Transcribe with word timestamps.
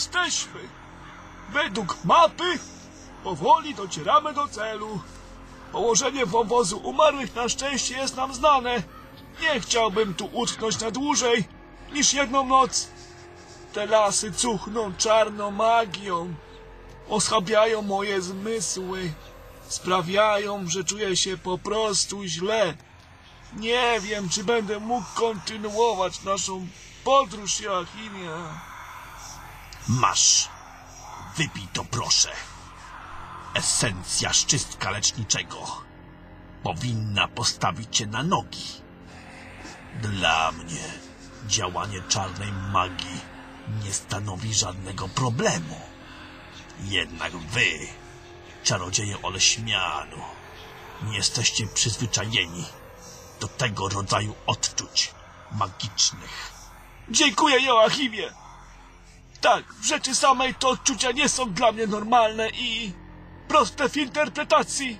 Jesteśmy. 0.00 0.60
Według 1.48 2.04
mapy 2.04 2.58
powoli 3.24 3.74
docieramy 3.74 4.32
do 4.32 4.48
celu. 4.48 5.00
Położenie 5.72 6.26
wąwozu 6.26 6.78
umarłych 6.78 7.34
na 7.34 7.48
szczęście 7.48 7.96
jest 7.96 8.16
nam 8.16 8.34
znane. 8.34 8.82
Nie 9.40 9.60
chciałbym 9.60 10.14
tu 10.14 10.28
utknąć 10.32 10.80
na 10.80 10.90
dłużej 10.90 11.44
niż 11.92 12.14
jedną 12.14 12.46
noc. 12.46 12.88
Te 13.72 13.86
lasy 13.86 14.32
cuchną 14.32 14.92
czarną 14.98 15.50
magią. 15.50 16.34
Osłabiają 17.08 17.82
moje 17.82 18.22
zmysły. 18.22 19.12
Sprawiają, 19.68 20.66
że 20.68 20.84
czuję 20.84 21.16
się 21.16 21.36
po 21.38 21.58
prostu 21.58 22.24
źle. 22.24 22.74
Nie 23.56 24.00
wiem, 24.00 24.28
czy 24.28 24.44
będę 24.44 24.80
mógł 24.80 25.06
kontynuować 25.14 26.22
naszą 26.22 26.66
podróż, 27.04 27.60
Joachimie. 27.60 28.30
Masz. 29.90 30.48
Wypij 31.36 31.68
to 31.72 31.84
proszę. 31.84 32.30
Esencja 33.54 34.32
szczystka 34.32 34.90
leczniczego 34.90 35.82
powinna 36.62 37.28
postawić 37.28 37.96
cię 37.96 38.06
na 38.06 38.22
nogi. 38.22 38.66
Dla 40.02 40.52
mnie 40.52 40.84
działanie 41.46 42.02
czarnej 42.08 42.52
magii 42.52 43.20
nie 43.84 43.92
stanowi 43.92 44.54
żadnego 44.54 45.08
problemu. 45.08 45.80
Jednak 46.80 47.36
wy, 47.36 47.78
czarodzieje 48.62 49.22
Oleśmianu, 49.22 50.22
nie 51.02 51.16
jesteście 51.16 51.66
przyzwyczajeni 51.66 52.64
do 53.40 53.48
tego 53.48 53.88
rodzaju 53.88 54.34
odczuć 54.46 55.14
magicznych. 55.52 56.52
Dziękuję, 57.08 57.60
Joachimie. 57.60 58.49
Tak, 59.40 59.74
w 59.74 59.86
rzeczy 59.86 60.14
samej 60.14 60.54
to 60.54 60.68
odczucia 60.68 61.12
nie 61.12 61.28
są 61.28 61.52
dla 61.52 61.72
mnie 61.72 61.86
normalne 61.86 62.48
i 62.50 62.92
proste 63.48 63.88
w 63.88 63.96
interpretacji. 63.96 64.98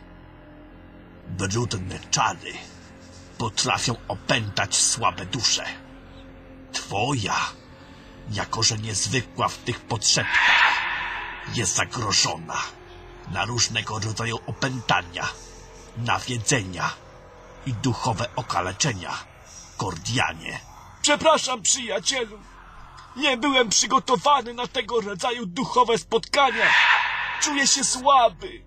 Brudne 1.29 1.99
czary 2.11 2.53
potrafią 3.39 3.97
opętać 4.09 4.77
słabe 4.77 5.27
dusze. 5.27 5.65
Twoja, 6.73 7.37
jako 8.31 8.63
że 8.63 8.79
niezwykła 8.79 9.49
w 9.49 9.59
tych 9.59 9.81
potrzebach, 9.81 10.73
jest 11.55 11.77
zagrożona 11.77 12.63
na 13.31 13.45
różnego 13.45 13.99
rodzaju 13.99 14.39
opętania, 14.47 15.29
nawiedzenia 15.97 16.91
i 17.67 17.75
duchowe 17.75 18.27
okaleczenia. 18.37 19.15
Kordianie, 19.77 20.61
Przepraszam, 21.03 21.63
przyjacielu. 21.63 22.39
Nie 23.17 23.37
byłem 23.37 23.69
przygotowany 23.69 24.55
na 24.55 24.67
tego 24.67 25.01
rodzaju 25.01 25.47
duchowe 25.47 25.99
spotkania. 25.99 26.67
Czuję 27.41 27.67
się 27.67 27.85
słaby. 27.85 28.63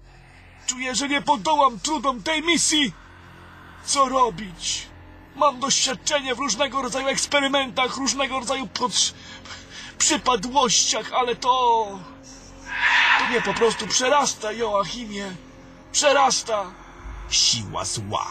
Czuję, 0.68 0.96
że 0.96 1.10
nie 1.10 1.22
podołam 1.22 1.80
trudom 1.80 2.24
tej 2.24 2.44
misji. 2.44 2.94
Co 3.86 4.10
robić? 4.10 4.88
Mam 5.36 5.60
doświadczenie 5.60 6.36
w 6.36 6.40
różnego 6.40 6.82
rodzaju 6.82 7.08
eksperymentach, 7.08 7.98
różnego 7.98 8.40
rodzaju 8.40 8.68
pod... 8.68 9.14
przypadłościach, 9.98 11.14
ale 11.14 11.36
to... 11.36 11.50
To 13.20 13.26
mnie 13.30 13.42
po 13.42 13.54
prostu 13.54 13.88
przerasta, 13.88 14.52
Joachimie. 14.52 15.36
Przerasta. 15.92 16.72
siła 17.30 17.86
zła, 17.86 18.28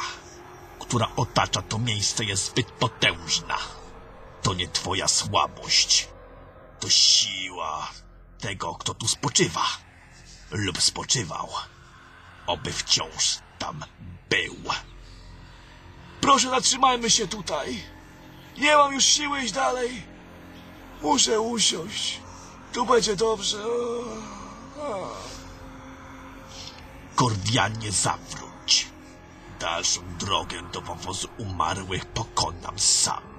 która 0.78 1.08
otacza 1.16 1.62
to 1.62 1.78
miejsce, 1.78 2.24
jest 2.24 2.46
zbyt 2.46 2.66
potężna. 2.66 3.58
To 4.42 4.54
nie 4.54 4.68
twoja 4.68 5.08
słabość. 5.08 6.08
To 6.80 6.90
siła 6.90 7.90
tego, 8.38 8.74
kto 8.74 8.94
tu 8.94 9.08
spoczywa. 9.08 9.66
Lub 10.50 10.82
spoczywał. 10.82 11.48
Oby 12.46 12.72
wciąż 12.72 13.38
tam 13.58 13.84
był. 14.30 14.56
Proszę, 16.20 16.50
zatrzymajmy 16.50 17.10
się 17.10 17.28
tutaj. 17.28 17.82
Nie 18.58 18.76
mam 18.76 18.92
już 18.92 19.04
siły 19.04 19.42
iść 19.42 19.52
dalej. 19.52 20.02
Muszę 21.02 21.40
usiąść. 21.40 22.20
Tu 22.72 22.86
będzie 22.86 23.16
dobrze. 23.16 23.58
Kordianie 27.14 27.92
zawróć. 27.92 28.86
Dalszą 29.60 30.00
drogę 30.18 30.62
do 30.72 30.82
powozu 30.82 31.28
umarłych 31.38 32.06
pokonam 32.06 32.78
sam. 32.78 33.31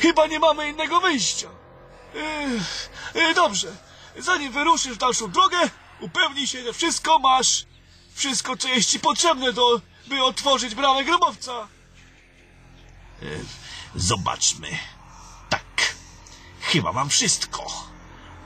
Chyba 0.00 0.26
nie 0.26 0.38
mamy 0.38 0.68
innego 0.68 1.00
wyjścia. 1.00 1.48
Yy, 2.14 3.22
yy, 3.22 3.34
dobrze. 3.34 3.76
Zanim 4.18 4.52
wyruszysz 4.52 4.92
w 4.92 4.98
dalszą 4.98 5.30
drogę, 5.30 5.58
upewnij 6.00 6.46
się, 6.46 6.62
że 6.62 6.72
wszystko 6.72 7.18
masz. 7.18 7.66
Wszystko, 8.14 8.56
co 8.56 8.68
jest 8.68 8.90
ci 8.90 9.00
potrzebne 9.00 9.52
do, 9.52 9.80
by 10.06 10.22
otworzyć 10.22 10.74
bramę 10.74 11.04
grobowca. 11.04 11.68
Zobaczmy. 13.94 14.68
Tak. 15.48 15.94
Chyba 16.60 16.92
mam 16.92 17.10
wszystko. 17.10 17.66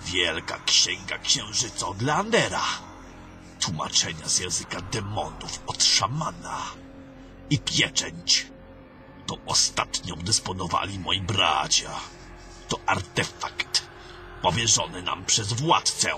Wielka 0.00 0.60
księga 0.66 1.18
księżyca 1.18 1.86
od 1.86 2.02
Leandera. 2.02 2.64
Tłumaczenia 3.60 4.28
z 4.28 4.38
języka 4.38 4.80
demonów 4.80 5.60
od 5.66 5.84
szamana. 5.84 6.62
I 7.50 7.58
pieczęć. 7.58 8.46
To 9.30 9.38
ostatnią 9.46 10.16
dysponowali 10.16 10.98
moi 10.98 11.20
bracia. 11.20 11.90
To 12.68 12.80
artefakt 12.86 13.82
powierzony 14.42 15.02
nam 15.02 15.24
przez 15.24 15.52
władcę. 15.52 16.10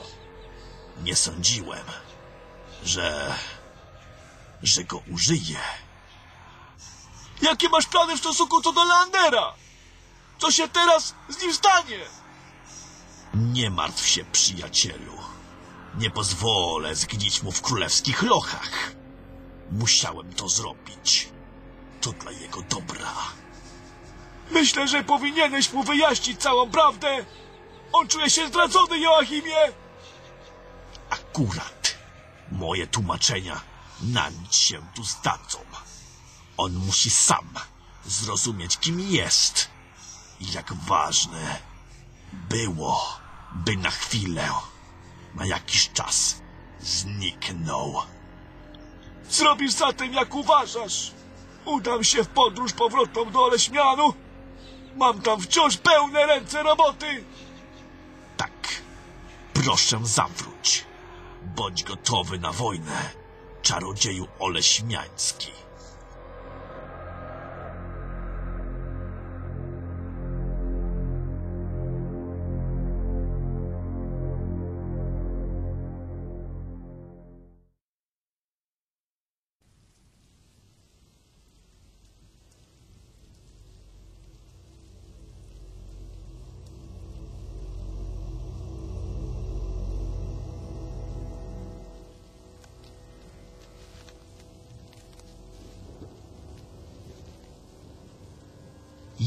Nie 1.02 1.16
sądziłem, 1.16 1.84
że... 2.84 3.34
że 4.62 4.84
go 4.84 5.02
użyję. 5.12 5.58
Jakie 7.42 7.68
masz 7.68 7.86
plany 7.86 8.16
w 8.16 8.20
stosunku 8.20 8.62
co 8.62 8.72
do 8.72 8.84
Leandera? 8.84 9.54
Co 10.38 10.50
się 10.50 10.68
teraz 10.68 11.14
z 11.28 11.42
nim 11.42 11.54
stanie? 11.54 11.98
Nie 13.34 13.70
martw 13.70 14.06
się, 14.06 14.24
przyjacielu. 14.24 15.18
Nie 15.98 16.10
pozwolę 16.10 16.94
zgnić 16.94 17.42
mu 17.42 17.52
w 17.52 17.62
królewskich 17.62 18.22
lochach. 18.22 18.92
Musiałem 19.70 20.32
to 20.32 20.48
zrobić. 20.48 21.28
To 22.02 22.12
dla 22.12 22.30
jego 22.30 22.62
dobra. 22.62 23.12
Myślę, 24.50 24.88
że 24.88 25.04
powinieneś 25.04 25.72
mu 25.72 25.82
wyjaśnić 25.82 26.40
całą 26.40 26.70
prawdę. 26.70 27.24
On 27.92 28.08
czuje 28.08 28.30
się 28.30 28.48
zdradzony, 28.48 28.98
Joachimie. 28.98 29.72
Akurat 31.10 31.94
moje 32.52 32.86
tłumaczenia 32.86 33.60
na 34.02 34.28
nic 34.30 34.54
się 34.54 34.82
tu 34.94 35.04
zdadzą. 35.04 35.58
On 36.56 36.72
musi 36.72 37.10
sam 37.10 37.48
zrozumieć, 38.06 38.78
kim 38.78 39.00
jest 39.00 39.70
i 40.41 40.52
jak 40.52 40.72
ważne 40.72 41.59
było, 42.32 43.21
by 43.53 43.77
na 43.77 43.91
chwilę, 43.91 44.48
na 45.34 45.47
jakiś 45.47 45.91
czas 45.92 46.42
zniknął. 46.80 48.03
Zrobisz 49.30 49.72
zatem, 49.72 50.15
jak 50.15 50.34
uważasz. 50.34 51.12
Udam 51.64 52.04
się 52.04 52.24
w 52.24 52.28
podróż 52.28 52.72
powrotną 52.72 53.30
do 53.30 53.44
Oleśmianu. 53.44 54.14
Mam 54.97 55.22
tam 55.22 55.41
wciąż 55.41 55.76
pełne 55.76 56.26
ręce 56.26 56.62
roboty. 56.62 57.24
Tak, 58.36 58.82
proszę 59.53 59.98
zawróć. 60.03 60.84
Bądź 61.42 61.84
gotowy 61.84 62.38
na 62.38 62.53
wojnę, 62.53 63.10
czarodzieju 63.62 64.28
oleśmiański. 64.38 65.53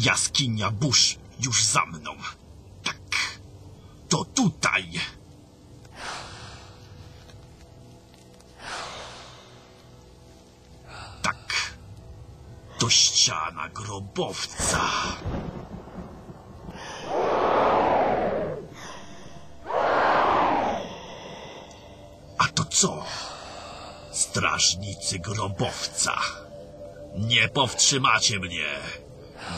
Jaskinia 0.03 0.71
burz 0.71 1.17
już 1.39 1.63
za 1.63 1.85
mną. 1.85 2.15
Tak, 2.83 2.97
to 4.09 4.25
tutaj. 4.25 4.91
Tak, 11.21 11.75
to 12.79 12.89
ściana 12.89 13.69
grobowca. 13.69 14.81
A 22.37 22.47
to 22.53 22.65
co? 22.65 23.05
Strażnicy 24.11 25.19
grobowca. 25.19 26.19
Nie 27.15 27.49
powtrzymacie 27.49 28.39
mnie. 28.39 29.04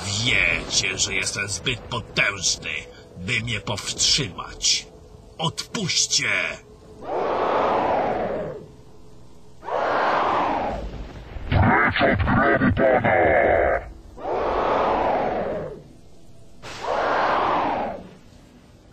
Wiecie, 0.07 0.97
że 0.97 1.13
jestem 1.13 1.47
zbyt 1.47 1.79
potężny, 1.79 2.69
by 3.17 3.39
mnie 3.39 3.59
powstrzymać. 3.59 4.87
Odpuśćcie! 5.37 6.29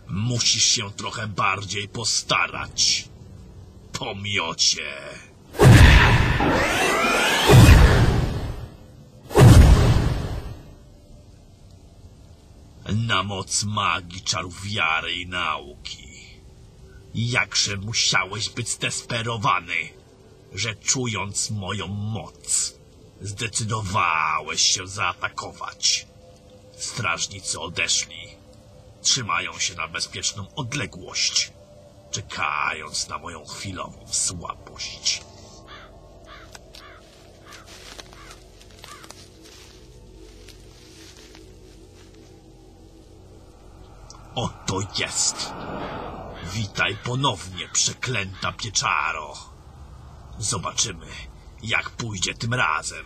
Musisz 0.07 0.65
się 0.65 0.91
trochę 0.91 1.27
bardziej 1.27 1.87
postarać. 1.87 3.09
Pomiocie. 3.99 4.81
Na 13.15 13.23
moc 13.23 13.63
magii, 13.63 14.21
czarów 14.21 14.63
wiary 14.63 15.13
i 15.13 15.27
nauki. 15.27 16.07
Jakże 17.13 17.77
musiałeś 17.77 18.49
być 18.49 18.69
zdesperowany, 18.69 19.89
że 20.53 20.75
czując 20.75 21.51
moją 21.51 21.87
moc, 21.87 22.73
zdecydowałeś 23.21 24.61
się 24.61 24.87
zaatakować. 24.87 26.07
Strażnicy 26.77 27.59
odeszli. 27.59 28.27
Trzymają 29.01 29.59
się 29.59 29.75
na 29.75 29.87
bezpieczną 29.87 30.55
odległość, 30.55 31.51
czekając 32.11 33.07
na 33.07 33.17
moją 33.17 33.45
chwilową 33.45 34.07
słabość. 34.11 35.21
Oto 44.35 44.79
jest. 44.99 45.53
Witaj 46.53 46.97
ponownie, 47.03 47.69
przeklęta 47.73 48.51
pieczaro. 48.51 49.33
Zobaczymy, 50.37 51.07
jak 51.63 51.89
pójdzie 51.89 52.33
tym 52.33 52.53
razem. 52.53 53.05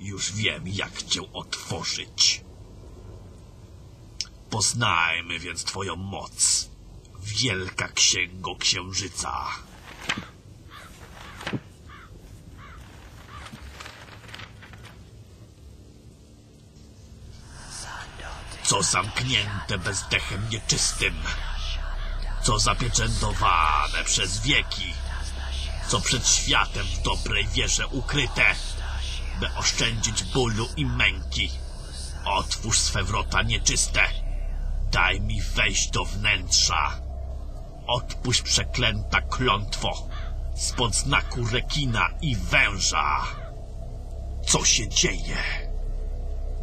Już 0.00 0.32
wiem, 0.32 0.62
jak 0.66 1.02
cię 1.02 1.32
otworzyć. 1.32 2.44
Poznajmy 4.50 5.38
więc 5.38 5.64
twoją 5.64 5.96
moc. 5.96 6.70
Wielka 7.20 7.88
Księgo 7.88 8.56
Księżyca. 8.56 9.46
Co 18.74 18.82
zamknięte 18.82 19.78
bezdechem 19.78 20.48
nieczystym. 20.50 21.14
Co 22.42 22.58
zapieczętowane 22.58 24.04
przez 24.04 24.40
wieki. 24.40 24.94
Co 25.88 26.00
przed 26.00 26.28
światem 26.28 26.86
w 26.86 27.02
dobrej 27.02 27.46
wierze 27.46 27.86
ukryte, 27.86 28.44
by 29.40 29.54
oszczędzić 29.56 30.22
bólu 30.24 30.68
i 30.76 30.86
męki. 30.86 31.50
Otwórz 32.24 32.78
swe 32.78 33.04
wrota 33.04 33.42
nieczyste. 33.42 34.02
Daj 34.90 35.20
mi 35.20 35.42
wejść 35.42 35.90
do 35.90 36.04
wnętrza. 36.04 37.00
Odpuść 37.86 38.42
przeklęta 38.42 39.20
klątwo 39.20 40.08
spod 40.56 40.94
znaku 40.94 41.46
rekina 41.52 42.08
i 42.20 42.36
węża. 42.36 43.26
Co 44.46 44.64
się 44.64 44.88
dzieje? 44.88 45.63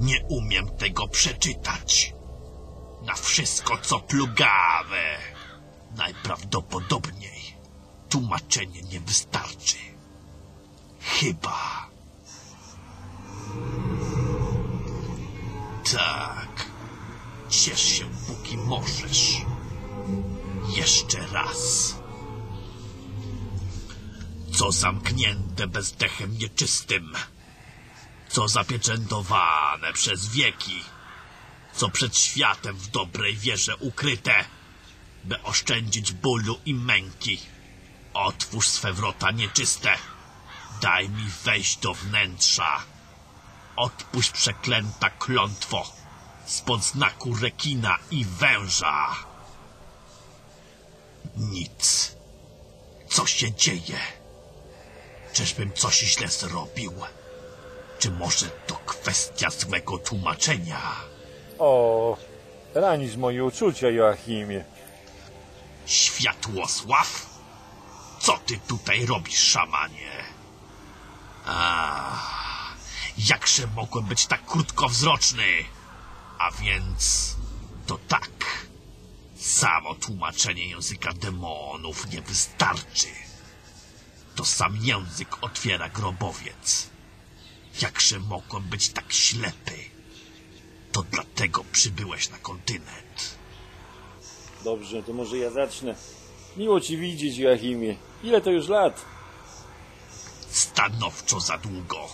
Nie 0.01 0.25
umiem 0.29 0.69
tego 0.77 1.07
przeczytać. 1.07 2.13
Na 3.05 3.13
wszystko, 3.13 3.77
co 3.77 3.99
plugawe. 3.99 5.17
Najprawdopodobniej 5.95 7.55
tłumaczenie 8.09 8.81
nie 8.81 8.99
wystarczy. 8.99 9.77
Chyba. 10.99 11.89
Tak. 15.93 16.65
Ciesz 17.49 17.81
się, 17.81 18.05
póki 18.27 18.57
możesz. 18.57 19.41
Jeszcze 20.75 21.27
raz. 21.27 21.95
Co 24.53 24.71
zamknięte 24.71 25.67
bezdechem 25.67 26.37
nieczystym. 26.37 27.13
Co 28.31 28.47
zapieczętowane 28.47 29.93
przez 29.93 30.27
wieki. 30.27 30.83
Co 31.73 31.89
przed 31.89 32.17
światem 32.17 32.75
w 32.75 32.87
dobrej 32.87 33.37
wierze 33.37 33.77
ukryte. 33.77 34.45
By 35.23 35.43
oszczędzić 35.43 36.11
bólu 36.11 36.59
i 36.65 36.73
męki. 36.73 37.39
Otwórz 38.13 38.67
swe 38.67 38.93
wrota 38.93 39.31
nieczyste. 39.31 39.95
Daj 40.81 41.09
mi 41.09 41.29
wejść 41.43 41.77
do 41.77 41.93
wnętrza. 41.93 42.83
Odpuść 43.75 44.29
przeklęta 44.29 45.09
klątwo 45.09 45.91
spod 46.45 46.83
znaku 46.83 47.35
rekina 47.35 47.97
i 48.11 48.25
węża. 48.25 49.15
Nic. 51.37 52.15
Co 53.09 53.25
się 53.27 53.53
dzieje? 53.53 53.99
Czyżbym 55.33 55.73
coś 55.73 55.99
źle 55.99 56.27
zrobił? 56.27 56.93
Czy 58.01 58.11
może 58.11 58.45
to 58.67 58.75
kwestia 58.75 59.49
złego 59.49 59.97
tłumaczenia? 59.97 60.81
O, 61.59 62.17
ranisz 62.75 63.15
moje 63.15 63.45
uczucia, 63.45 63.89
Joachimie. 63.89 64.65
Światłosław? 65.85 67.39
Co 68.19 68.37
ty 68.37 68.59
tutaj 68.67 69.05
robisz, 69.05 69.39
szamanie? 69.39 70.11
A, 71.45 72.19
jakże 73.17 73.67
mogłem 73.67 74.05
być 74.05 74.25
tak 74.25 74.45
krótkowzroczny? 74.45 75.47
A 76.39 76.51
więc 76.51 77.35
to 77.87 77.99
tak. 78.07 78.29
Samo 79.39 79.95
tłumaczenie 79.95 80.67
języka 80.67 81.13
demonów 81.13 82.11
nie 82.11 82.21
wystarczy. 82.21 83.07
To 84.35 84.45
sam 84.45 84.77
język 84.77 85.43
otwiera 85.43 85.89
grobowiec. 85.89 86.91
Jakże 87.81 88.19
mogłem 88.19 88.63
być 88.63 88.89
tak 88.89 89.13
ślepy? 89.13 89.75
To 90.91 91.03
dlatego 91.11 91.63
przybyłeś 91.71 92.29
na 92.29 92.37
kontynent. 92.37 93.35
Dobrze, 94.63 95.03
to 95.03 95.13
może 95.13 95.37
ja 95.37 95.49
zacznę. 95.49 95.95
Miło 96.57 96.81
ci 96.81 96.97
widzieć, 96.97 97.37
Joachimie. 97.37 97.95
Ile 98.23 98.41
to 98.41 98.51
już 98.51 98.67
lat? 98.67 99.05
stanowczo 100.49 101.39
za 101.39 101.57
długo, 101.57 102.07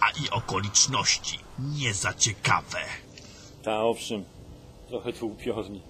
a 0.00 0.10
i 0.10 0.30
okoliczności 0.30 1.38
nie 1.58 1.94
za 1.94 2.14
ciekawe. 2.14 2.78
Ta, 3.62 3.82
owszem. 3.82 4.24
Trochę 4.88 5.12
tu 5.12 5.26
upiorni. 5.26 5.82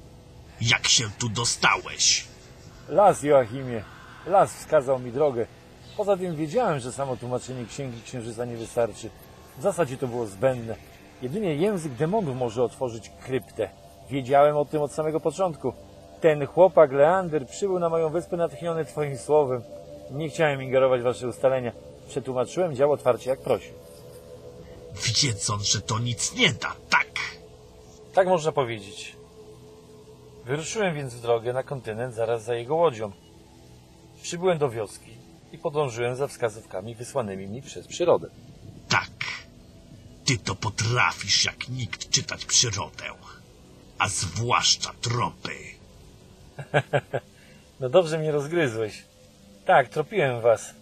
Jak 0.61 0.88
się 0.88 1.11
tu 1.19 1.29
dostałeś? 1.29 2.25
Las, 2.88 3.23
Joachimie. 3.23 3.85
Las 4.26 4.55
wskazał 4.55 4.99
mi 4.99 5.12
drogę. 5.12 5.47
Poza 5.97 6.17
tym 6.17 6.37
wiedziałem, 6.37 6.81
że 6.81 6.93
samo 6.93 7.17
tłumaczenie 7.17 7.67
Księgi 7.67 8.03
Księżyca 8.03 8.45
nie 8.45 8.57
wystarczy. 8.57 9.11
W 9.59 9.63
zasadzie 9.63 9.97
to 9.97 10.09
było 10.09 10.27
zbędne. 10.27 10.77
Jedynie 11.23 11.55
język 11.55 11.93
demonów 11.93 12.37
może 12.37 12.63
otworzyć 12.63 13.11
kryptę. 13.25 13.71
Wiedziałem 14.11 14.57
o 14.57 14.65
tym 14.65 14.83
od 14.83 14.93
samego 14.93 15.21
początku. 15.21 15.73
Ten 16.21 16.47
chłopak 16.47 16.93
Leander 16.93 17.47
przybył 17.47 17.79
na 17.79 17.89
moją 17.89 18.11
wyspę 18.11 18.37
natchniony 18.37 18.85
twoim 18.85 19.19
słowem. 19.19 19.63
Nie 20.11 20.29
chciałem 20.29 20.63
ingerować 20.63 21.01
w 21.01 21.05
wasze 21.05 21.29
ustalenia. 21.29 21.73
Przetłumaczyłem 22.09 22.75
dział 22.75 22.93
otwarcie 22.93 23.31
jak 23.31 23.41
prosił. 23.41 23.73
Wiedząc, 25.23 25.63
że 25.63 25.81
to 25.81 25.99
nic 25.99 26.35
nie 26.37 26.53
da, 26.53 26.77
tak? 26.91 27.09
Tak 28.15 28.29
można 28.29 28.53
powiedzieć. 28.53 29.17
Wyruszyłem 30.45 30.95
więc 30.95 31.15
w 31.15 31.21
drogę 31.21 31.53
na 31.53 31.63
kontynent 31.63 32.15
zaraz 32.15 32.43
za 32.43 32.55
jego 32.55 32.77
łodzią. 32.77 33.13
Przybyłem 34.23 34.59
do 34.59 34.71
wioski 34.71 35.24
i 35.55 35.59
podążyłem 35.59 36.17
za 36.17 36.29
wskazówkami 36.29 36.95
wysłanymi 36.95 37.47
mi 37.47 37.63
przez 37.63 37.87
przyrodę. 37.87 38.29
Tak. 38.89 39.11
Ty 40.25 40.39
to 40.39 40.55
potrafisz 40.55 41.45
jak 41.45 41.69
nikt 41.69 42.11
czytać 42.11 42.45
przyrodę, 42.45 43.05
a 43.99 44.09
zwłaszcza 44.09 44.93
tropy. 45.01 45.57
No 47.81 47.89
dobrze 47.89 48.19
mnie 48.19 48.33
rozgryzłeś. 48.33 49.03
Tak, 49.67 49.89
tropiłem 49.89 50.41
was. 50.41 50.75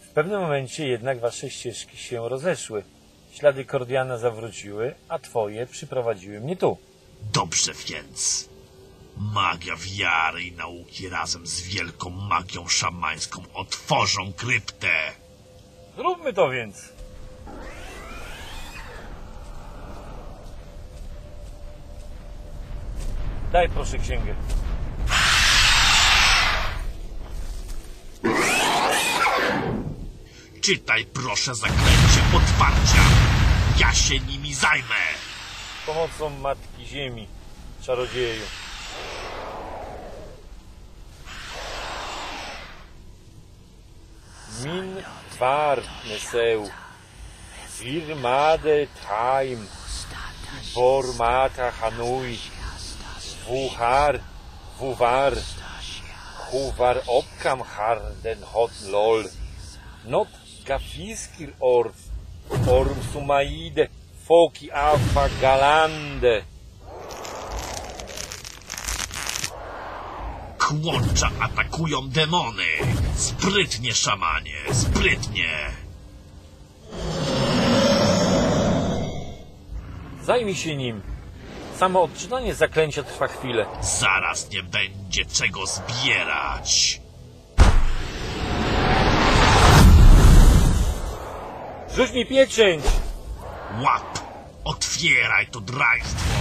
W 0.00 0.08
pewnym 0.08 0.40
momencie 0.40 0.88
jednak 0.88 1.20
wasze 1.20 1.50
ścieżki 1.50 1.96
się 1.96 2.28
rozeszły. 2.28 2.84
Ślady 3.32 3.64
Kordiana 3.64 4.18
zawróciły, 4.18 4.94
a 5.08 5.18
twoje 5.18 5.66
przyprowadziły 5.66 6.40
mnie 6.40 6.56
tu. 6.56 6.76
Dobrze 7.32 7.72
więc. 7.88 8.48
Magia 9.18 9.76
wiary 9.76 10.42
i 10.42 10.52
nauki 10.52 11.08
razem 11.08 11.46
z 11.46 11.60
wielką 11.60 12.10
magią 12.10 12.68
szamańską 12.68 13.42
otworzą 13.54 14.32
kryptę. 14.32 15.12
Zróbmy 15.96 16.32
to 16.32 16.50
więc. 16.50 16.92
Daj 23.52 23.68
proszę 23.68 23.98
księgę. 23.98 24.34
Czytaj 30.60 31.04
proszę 31.04 31.54
zaklęcie 31.54 32.22
otwarcia. 32.36 33.02
Ja 33.78 33.92
się 33.94 34.18
nimi 34.18 34.54
zajmę. 34.54 34.94
Z 35.82 35.86
pomocą 35.86 36.30
Matki 36.30 36.86
Ziemi, 36.86 37.26
czarodzieju. 37.82 38.42
vartneseu, 45.38 46.68
firmade 47.68 48.88
taim, 49.06 49.60
formata 50.74 51.70
hanui, 51.80 52.38
vuhar, 53.46 54.20
vuvar, 54.78 55.34
huvar 56.50 56.96
opkam 57.06 57.60
har 57.60 58.00
den 58.22 58.42
hot 58.42 58.74
lol, 58.90 59.24
not 60.04 60.28
gafiskir 60.66 61.54
orf, 61.60 61.96
orm 62.66 62.98
sumaide, 63.12 63.88
foki 64.26 64.70
afa 64.72 65.28
galande, 65.40 66.42
Kłącza 70.68 71.30
atakują 71.40 72.08
demony. 72.08 72.64
Sprytnie, 73.16 73.94
szamanie, 73.94 74.56
sprytnie. 74.72 75.48
Zajmij 80.22 80.54
się 80.54 80.76
nim. 80.76 81.02
Samo 81.76 82.02
odczytanie 82.02 82.54
zaklęcia 82.54 83.02
trwa 83.02 83.28
chwilę. 83.28 83.66
Zaraz 84.00 84.50
nie 84.50 84.62
będzie 84.62 85.24
czego 85.24 85.60
zbierać. 85.66 87.00
Rzuć 91.94 92.12
mi 92.12 92.26
pieczęć! 92.26 92.84
Łap! 93.82 94.18
Otwieraj 94.64 95.46
to 95.46 95.60
draństwo! 95.60 96.34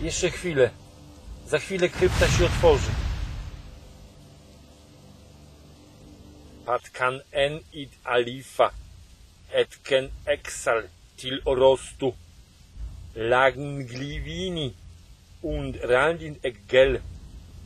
Jeszcze 0.00 0.30
chwilę. 0.30 0.70
Za 1.46 1.58
chwilę 1.58 1.88
krypta 1.88 2.28
się 2.28 2.46
otworzy. 2.46 3.05
Patkan 6.66 7.20
en 7.32 7.60
id 7.72 7.92
alifa. 8.04 8.68
Etken 9.54 10.10
exal 10.26 10.82
til 11.18 11.40
orostu. 11.46 12.12
Lagnglivini. 13.14 14.74
Und 15.42 15.78
randin 15.90 16.36
eggel. 16.42 17.00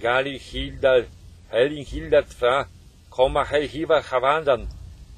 Gali 0.00 0.36
hildal. 0.38 1.06
Helin 1.52 1.84
hildal 1.84 2.24
tra. 2.24 2.68
Koma 3.10 3.44
hel 3.44 3.66
hiva 3.68 4.00
havandan. 4.10 4.68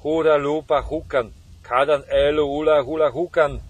Hura 0.03 0.37
lupa 0.37 0.79
hukan. 0.81 1.33
Kadan 1.63 2.03
elo 2.07 2.43
ula 2.59 2.81
hula 2.81 3.09
hukan. 3.09 3.61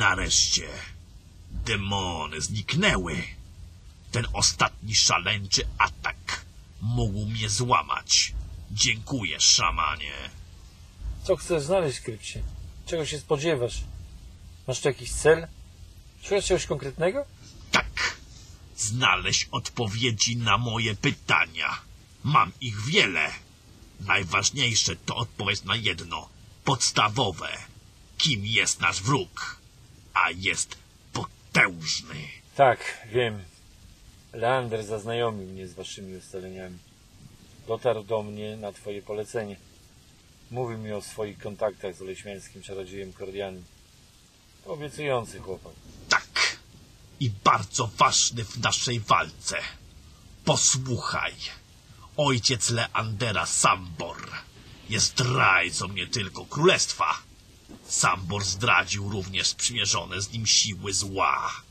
Nareszcie 0.00 0.68
demony 1.50 2.40
zniknęły. 2.40 3.22
Ten 4.12 4.26
ostatni 4.32 4.94
szaleńczy 4.94 5.68
atak 5.78 6.44
mógł 6.80 7.26
mnie 7.26 7.48
złamać. 7.48 8.32
Dziękuję, 8.70 9.40
szamanie. 9.40 10.12
Co 11.24 11.36
chcesz 11.36 11.62
znaleźć, 11.62 12.00
Krypsie? 12.00 12.42
Czego 12.86 13.06
się 13.06 13.18
spodziewasz? 13.18 13.80
Masz 14.68 14.80
tu 14.80 14.88
jakiś 14.88 15.12
cel? 15.12 15.48
Szukasz 16.22 16.46
czegoś 16.46 16.66
konkretnego? 16.66 17.24
Tak, 17.70 18.16
znaleźć 18.76 19.48
odpowiedzi 19.50 20.36
na 20.36 20.58
moje 20.58 20.94
pytania. 20.94 21.78
Mam 22.24 22.52
ich 22.60 22.80
wiele. 22.80 23.30
Najważniejsze 24.00 24.96
to 24.96 25.16
odpowiedź 25.16 25.62
na 25.62 25.76
jedno, 25.76 26.28
podstawowe. 26.64 27.58
Kim 28.18 28.46
jest 28.46 28.80
nasz 28.80 29.02
wróg? 29.02 29.59
A 30.24 30.30
jest 30.30 30.78
potężny. 31.12 32.14
Tak, 32.56 33.06
wiem. 33.12 33.44
Leander 34.32 34.84
zaznajomił 34.84 35.46
mnie 35.46 35.68
z 35.68 35.74
waszymi 35.74 36.16
ustaleniami. 36.16 36.78
Dotarł 37.66 38.02
do 38.02 38.22
mnie 38.22 38.56
na 38.56 38.72
twoje 38.72 39.02
polecenie. 39.02 39.56
Mówił 40.50 40.78
mi 40.78 40.92
o 40.92 41.02
swoich 41.02 41.38
kontaktach 41.38 41.94
z 41.94 42.02
oleśmiańskim 42.02 42.62
czarodziejem 42.62 43.12
Kordianem. 43.12 43.64
To 44.64 44.72
obiecujący 44.72 45.38
chłopak. 45.38 45.72
Tak. 46.08 46.58
I 47.20 47.30
bardzo 47.44 47.86
ważny 47.86 48.44
w 48.44 48.58
naszej 48.58 49.00
walce. 49.00 49.56
Posłuchaj. 50.44 51.34
Ojciec 52.16 52.70
Leandera 52.70 53.46
Sambor 53.46 54.28
jest 54.88 55.06
zdrajcą 55.06 55.88
nie 55.88 56.06
tylko 56.06 56.44
królestwa. 56.44 57.29
Sambor 57.90 58.44
zdradził 58.44 59.08
również 59.08 59.48
sprzymierzone 59.48 60.22
z 60.22 60.30
nim 60.30 60.46
siły 60.46 60.94
zła. 60.94 61.62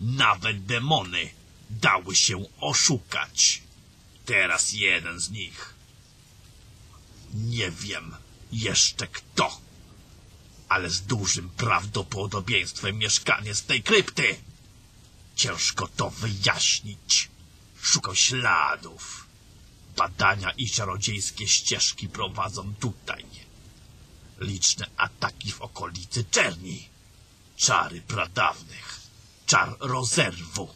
Nawet 0.00 0.64
demony 0.64 1.30
dały 1.70 2.16
się 2.16 2.44
oszukać. 2.60 3.62
Teraz 4.24 4.72
jeden 4.72 5.20
z 5.20 5.30
nich. 5.30 5.74
Nie 7.34 7.70
wiem 7.70 8.16
jeszcze 8.52 9.06
kto 9.06 9.64
ale 10.74 10.90
z 10.90 11.02
dużym 11.02 11.48
prawdopodobieństwem 11.48 12.98
mieszkaniec 12.98 13.62
tej 13.62 13.82
krypty. 13.82 14.36
Ciężko 15.36 15.88
to 15.88 16.10
wyjaśnić. 16.10 17.28
Szukam 17.82 18.14
śladów. 18.14 19.26
Badania 19.96 20.50
i 20.50 20.70
czarodziejskie 20.70 21.48
ścieżki 21.48 22.08
prowadzą 22.08 22.74
tutaj. 22.74 23.24
Liczne 24.38 24.86
ataki 24.96 25.52
w 25.52 25.62
okolicy 25.62 26.24
Czerni. 26.30 26.88
Czary 27.56 28.00
pradawnych. 28.00 29.00
Czar 29.46 29.76
rozerwu. 29.80 30.74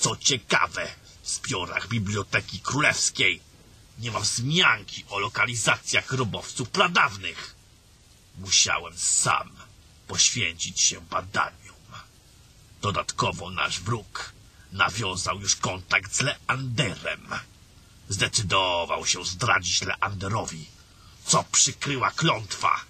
Co 0.00 0.16
ciekawe, 0.16 0.90
w 1.22 1.28
zbiorach 1.28 1.88
Biblioteki 1.88 2.60
Królewskiej 2.60 3.40
nie 3.98 4.10
ma 4.10 4.20
wzmianki 4.20 5.04
o 5.08 5.18
lokalizacjach 5.18 6.06
grobowców 6.06 6.70
pradawnych. 6.70 7.54
Musiałem 8.38 8.98
sam 8.98 9.50
poświęcić 10.08 10.80
się 10.80 11.00
badaniom. 11.00 11.76
Dodatkowo 12.80 13.50
nasz 13.50 13.80
wróg 13.80 14.32
nawiązał 14.72 15.40
już 15.40 15.56
kontakt 15.56 16.14
z 16.14 16.20
Leanderem. 16.20 17.28
Zdecydował 18.08 19.06
się 19.06 19.24
zdradzić 19.24 19.82
Leanderowi, 19.82 20.66
co 21.30 21.44
przykryła 21.52 22.10
klątwa. 22.10 22.80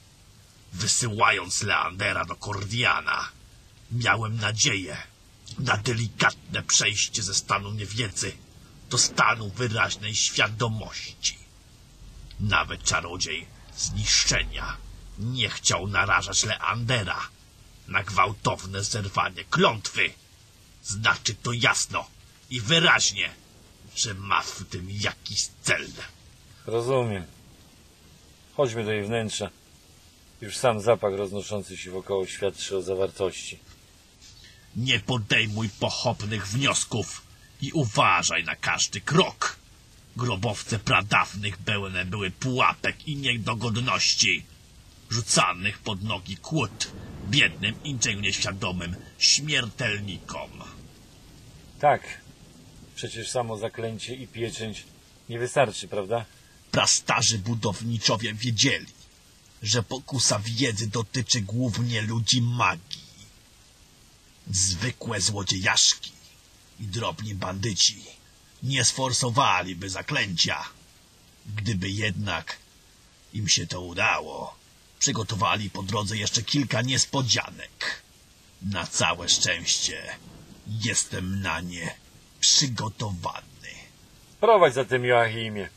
Wysyłając 0.73 1.63
Leandera 1.63 2.25
do 2.25 2.37
Kordiana, 2.37 3.29
miałem 3.93 4.37
nadzieję 4.37 4.97
na 5.59 5.77
delikatne 5.77 6.63
przejście 6.63 7.23
ze 7.23 7.35
stanu 7.35 7.73
niewiedzy 7.73 8.33
do 8.91 8.99
stanu 8.99 9.51
wyraźnej 9.51 10.15
świadomości. 10.15 11.39
Nawet 12.41 12.85
czarodziej 12.85 13.47
zniszczenia 13.77 14.77
nie 15.19 15.49
chciał 15.49 15.87
narażać 15.87 16.45
Leandera 16.45 17.21
na 17.89 18.03
gwałtowne 18.03 18.85
zerwanie 18.85 19.45
klątwy. 19.45 20.13
Znaczy 20.85 21.35
to 21.35 21.53
jasno 21.53 22.11
i 22.51 22.61
wyraźnie, 22.61 23.31
że 23.97 24.15
ma 24.15 24.43
w 24.43 24.65
tym 24.71 24.91
jakiś 24.91 25.49
cel. 25.63 25.89
Rozumiem. 26.67 27.40
Chodźmy 28.61 28.85
do 28.85 28.93
jej 28.93 29.05
wnętrza. 29.05 29.51
Już 30.41 30.57
sam 30.57 30.81
zapach 30.81 31.15
roznoszący 31.15 31.77
się 31.77 31.91
wokoło 31.91 32.27
świadczy 32.27 32.77
o 32.77 32.83
zawartości. 32.83 33.59
Nie 34.77 35.01
podejmuj 35.01 35.69
pochopnych 35.69 36.49
wniosków 36.49 37.23
i 37.63 37.73
uważaj 37.73 38.45
na 38.45 38.57
każdy 38.57 39.01
krok. 39.01 39.57
Grobowce 40.17 40.79
pradawnych 40.79 41.59
pełne 41.59 42.05
były 42.05 42.31
pułapek 42.31 43.09
i 43.09 43.17
niedogodności, 43.17 44.43
rzucanych 45.11 45.79
pod 45.79 46.03
nogi 46.03 46.37
kłód 46.37 46.91
biednym 47.29 47.75
i 47.85 47.93
niczego 47.93 48.21
nieświadomym 48.21 48.97
śmiertelnikom. 49.19 50.51
Tak. 51.79 52.21
Przecież 52.95 53.31
samo 53.31 53.57
zaklęcie 53.57 54.15
i 54.15 54.27
pieczęć 54.27 54.85
nie 55.29 55.39
wystarczy, 55.39 55.89
prawda? 55.89 56.25
Prastarzy 56.71 57.39
budowniczowie 57.39 58.35
wiedzieli, 58.35 58.93
że 59.63 59.83
pokusa 59.83 60.39
wiedzy 60.45 60.87
dotyczy 60.87 61.41
głównie 61.41 62.03
ludzi 62.03 62.43
magii. 62.43 63.11
Zwykłe 64.51 65.21
złodziejaszki 65.21 66.13
i 66.81 66.85
drobni 66.85 67.35
bandyci 67.35 68.05
nie 68.63 68.85
sforsowaliby 68.85 69.91
zaklęcia. 69.91 70.65
Gdyby 71.57 71.91
jednak 71.91 72.59
im 73.33 73.49
się 73.49 73.67
to 73.67 73.81
udało, 73.81 74.55
przygotowali 74.99 75.71
po 75.71 75.83
drodze 75.83 76.17
jeszcze 76.17 76.43
kilka 76.43 76.83
niespodzianek. 76.83 78.03
Na 78.63 78.87
całe 78.87 79.29
szczęście 79.29 80.19
jestem 80.67 81.41
na 81.41 81.61
nie 81.61 81.95
przygotowany. 82.41 83.75
Prowadź 84.41 84.75
zatem 84.75 85.05
Joachimie. 85.05 85.69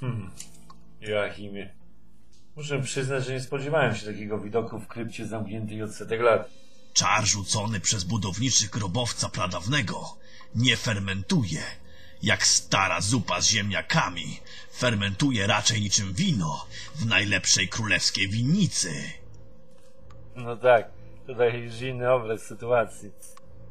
Hmm, 0.00 0.30
Joachimie. 1.00 1.74
Muszę 2.56 2.82
przyznać, 2.82 3.24
że 3.26 3.32
nie 3.32 3.40
spodziewałem 3.40 3.94
się 3.94 4.06
takiego 4.06 4.38
widoku 4.38 4.78
w 4.78 4.86
krypcie 4.86 5.26
zamkniętej 5.26 5.82
od 5.82 5.94
setek 5.94 6.20
lat. 6.20 6.50
Czar 6.92 7.24
rzucony 7.26 7.80
przez 7.80 8.04
budowniczych 8.04 8.70
grobowca 8.70 9.28
pradawnego 9.28 10.16
nie 10.54 10.76
fermentuje. 10.76 11.62
Jak 12.22 12.46
stara 12.46 13.00
zupa 13.00 13.40
z 13.40 13.46
ziemniakami, 13.46 14.40
fermentuje 14.72 15.46
raczej 15.46 15.80
niczym 15.80 16.12
wino 16.14 16.66
w 16.94 17.06
najlepszej 17.06 17.68
królewskiej 17.68 18.28
winnicy. 18.28 18.92
No 20.36 20.56
tak, 20.56 20.90
to 21.26 21.34
daje 21.34 21.58
już 21.58 21.80
inny 21.80 22.12
obraz 22.12 22.42
sytuacji. 22.42 23.10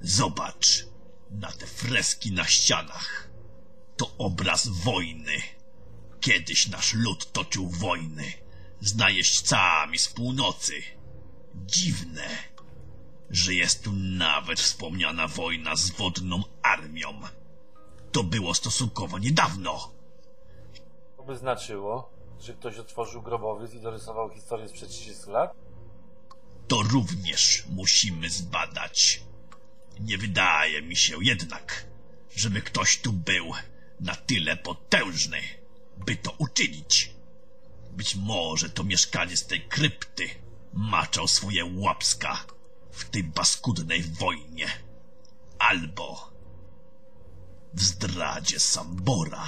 Zobacz 0.01 0.85
na 1.31 1.51
te 1.51 1.67
freski 1.67 2.31
na 2.31 2.45
ścianach. 2.45 3.29
To 3.97 4.11
obraz 4.17 4.67
wojny. 4.67 5.37
Kiedyś 6.25 6.67
nasz 6.67 6.93
lud 6.93 7.31
toczył 7.31 7.69
wojny 7.69 8.33
z 8.81 8.95
najeźdźcami 8.95 9.99
z 9.99 10.07
północy. 10.07 10.73
Dziwne, 11.55 12.27
że 13.29 13.53
jest 13.53 13.83
tu 13.83 13.91
nawet 13.93 14.59
wspomniana 14.59 15.27
wojna 15.27 15.75
z 15.75 15.89
wodną 15.89 16.43
armią. 16.61 17.21
To 18.11 18.23
było 18.23 18.53
stosunkowo 18.53 19.19
niedawno. 19.19 19.91
To 21.17 21.23
by 21.23 21.37
znaczyło, 21.37 22.09
że 22.39 22.53
ktoś 22.53 22.77
otworzył 22.77 23.21
grobowiec 23.21 23.73
i 23.73 23.79
dorysował 23.79 24.29
historię 24.29 24.69
sprzed 24.69 24.89
30 24.89 25.29
lat? 25.29 25.53
To 26.67 26.81
również 26.81 27.63
musimy 27.69 28.29
zbadać. 28.29 29.21
Nie 29.99 30.17
wydaje 30.17 30.81
mi 30.81 30.95
się 30.95 31.15
jednak, 31.21 31.85
żeby 32.35 32.61
ktoś 32.61 32.97
tu 32.97 33.13
był 33.13 33.51
na 33.99 34.15
tyle 34.15 34.57
potężny, 34.57 35.64
by 35.97 36.15
to 36.15 36.31
uczynić. 36.37 37.15
Być 37.91 38.15
może 38.15 38.69
to 38.69 38.83
mieszkaniec 38.83 39.47
tej 39.47 39.61
krypty 39.61 40.29
maczał 40.73 41.27
swoje 41.27 41.65
łapska 41.77 42.37
w 42.91 43.09
tej 43.09 43.23
paskudnej 43.23 44.01
wojnie. 44.01 44.67
Albo 45.59 46.29
w 47.73 47.81
zdradzie 47.81 48.59
Sambora. 48.59 49.45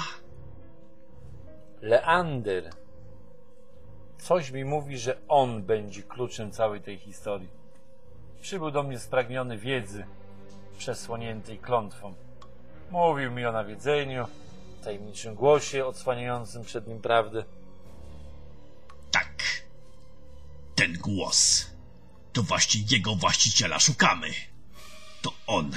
Leander. 1.81 2.69
Coś 4.17 4.51
mi 4.51 4.65
mówi, 4.65 4.97
że 4.97 5.17
on 5.27 5.63
będzie 5.63 6.03
kluczem 6.03 6.51
całej 6.51 6.81
tej 6.81 6.97
historii. 6.97 7.49
Przybył 8.41 8.71
do 8.71 8.83
mnie 8.83 8.99
spragniony 8.99 9.57
wiedzy, 9.57 10.05
przesłoniętej 10.77 11.59
klątwą. 11.59 12.13
Mówił 12.91 13.31
mi 13.31 13.45
o 13.45 13.51
nawiedzeniu, 13.51 14.25
tajemniczym 14.83 15.35
głosie 15.35 15.85
odsłaniającym 15.85 16.63
przed 16.63 16.87
nim 16.87 17.01
prawdę. 17.01 17.43
Tak. 19.11 19.43
Ten 20.75 20.93
głos. 20.93 21.67
To 22.33 22.43
właśnie 22.43 22.81
jego 22.89 23.15
właściciela 23.15 23.79
szukamy. 23.79 24.27
To 25.21 25.33
on 25.47 25.71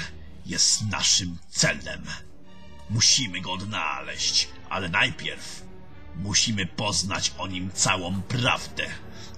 jest 0.46 0.90
naszym 0.90 1.38
celem. 1.48 2.04
Musimy 2.90 3.40
go 3.40 3.52
odnaleźć, 3.52 4.48
ale 4.68 4.88
najpierw 4.88 5.62
musimy 6.16 6.66
poznać 6.66 7.32
o 7.38 7.46
nim 7.46 7.70
całą 7.72 8.22
prawdę, 8.22 8.86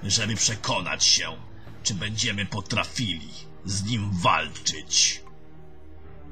żeby 0.02 0.36
przekonać 0.36 1.04
się, 1.04 1.36
czy 1.82 1.94
będziemy 1.94 2.46
potrafili 2.46 3.30
z 3.64 3.84
nim 3.84 4.10
walczyć. 4.12 5.22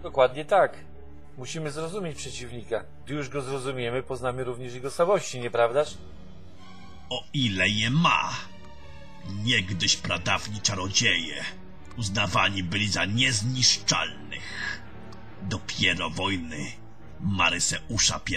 Dokładnie 0.03 0.45
tak. 0.45 0.90
Musimy 1.39 1.71
zrozumieć 1.71 2.17
przeciwnika. 2.17 2.85
Gdy 3.05 3.15
już 3.15 3.29
go 3.29 3.43
zrozumiemy, 3.43 4.03
poznamy 4.03 4.45
również 4.45 4.75
jego 4.75 4.91
słabości, 4.91 5.41
nieprawdaż? 5.41 5.97
o 7.11 7.25
ile 7.33 7.69
je 7.69 7.91
ma. 7.91 8.37
Niegdyś 9.45 9.97
pradawni 9.97 10.61
czarodzieje 10.61 11.45
uznawani 11.97 12.63
byli 12.63 12.89
za 12.89 13.05
niezniszczalnych. 13.05 14.81
Dopiero 15.43 16.11
wojny 16.11 16.73
Maryseusza 17.21 18.21
I 18.31 18.37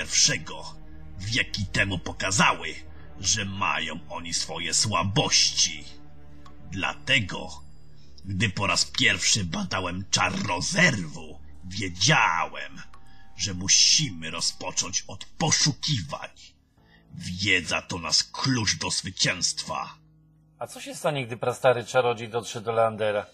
wieki 1.19 1.65
temu 1.65 1.99
pokazały, 1.99 2.75
że 3.19 3.45
mają 3.45 3.99
oni 4.09 4.33
swoje 4.33 4.73
słabości. 4.73 5.83
Dlatego, 6.71 7.61
gdy 8.25 8.49
po 8.49 8.67
raz 8.67 8.85
pierwszy 8.85 9.45
badałem 9.45 10.05
czar 10.11 10.33
rozerwu, 10.47 11.39
wiedziałem, 11.65 12.81
że 13.37 13.53
musimy 13.53 14.31
rozpocząć 14.31 15.03
od 15.07 15.25
poszukiwań. 15.25 16.29
Wiedza 17.15 17.81
to 17.81 17.97
nasz 17.99 18.23
klucz 18.23 18.77
do 18.77 18.89
zwycięstwa. 18.89 19.97
A 20.59 20.67
co 20.67 20.81
się 20.81 20.95
stanie, 20.95 21.27
gdy 21.27 21.37
prastary 21.37 21.85
czarodziej 21.85 22.29
dotrze 22.29 22.61
do 22.61 22.71
Leandera? 22.71 23.25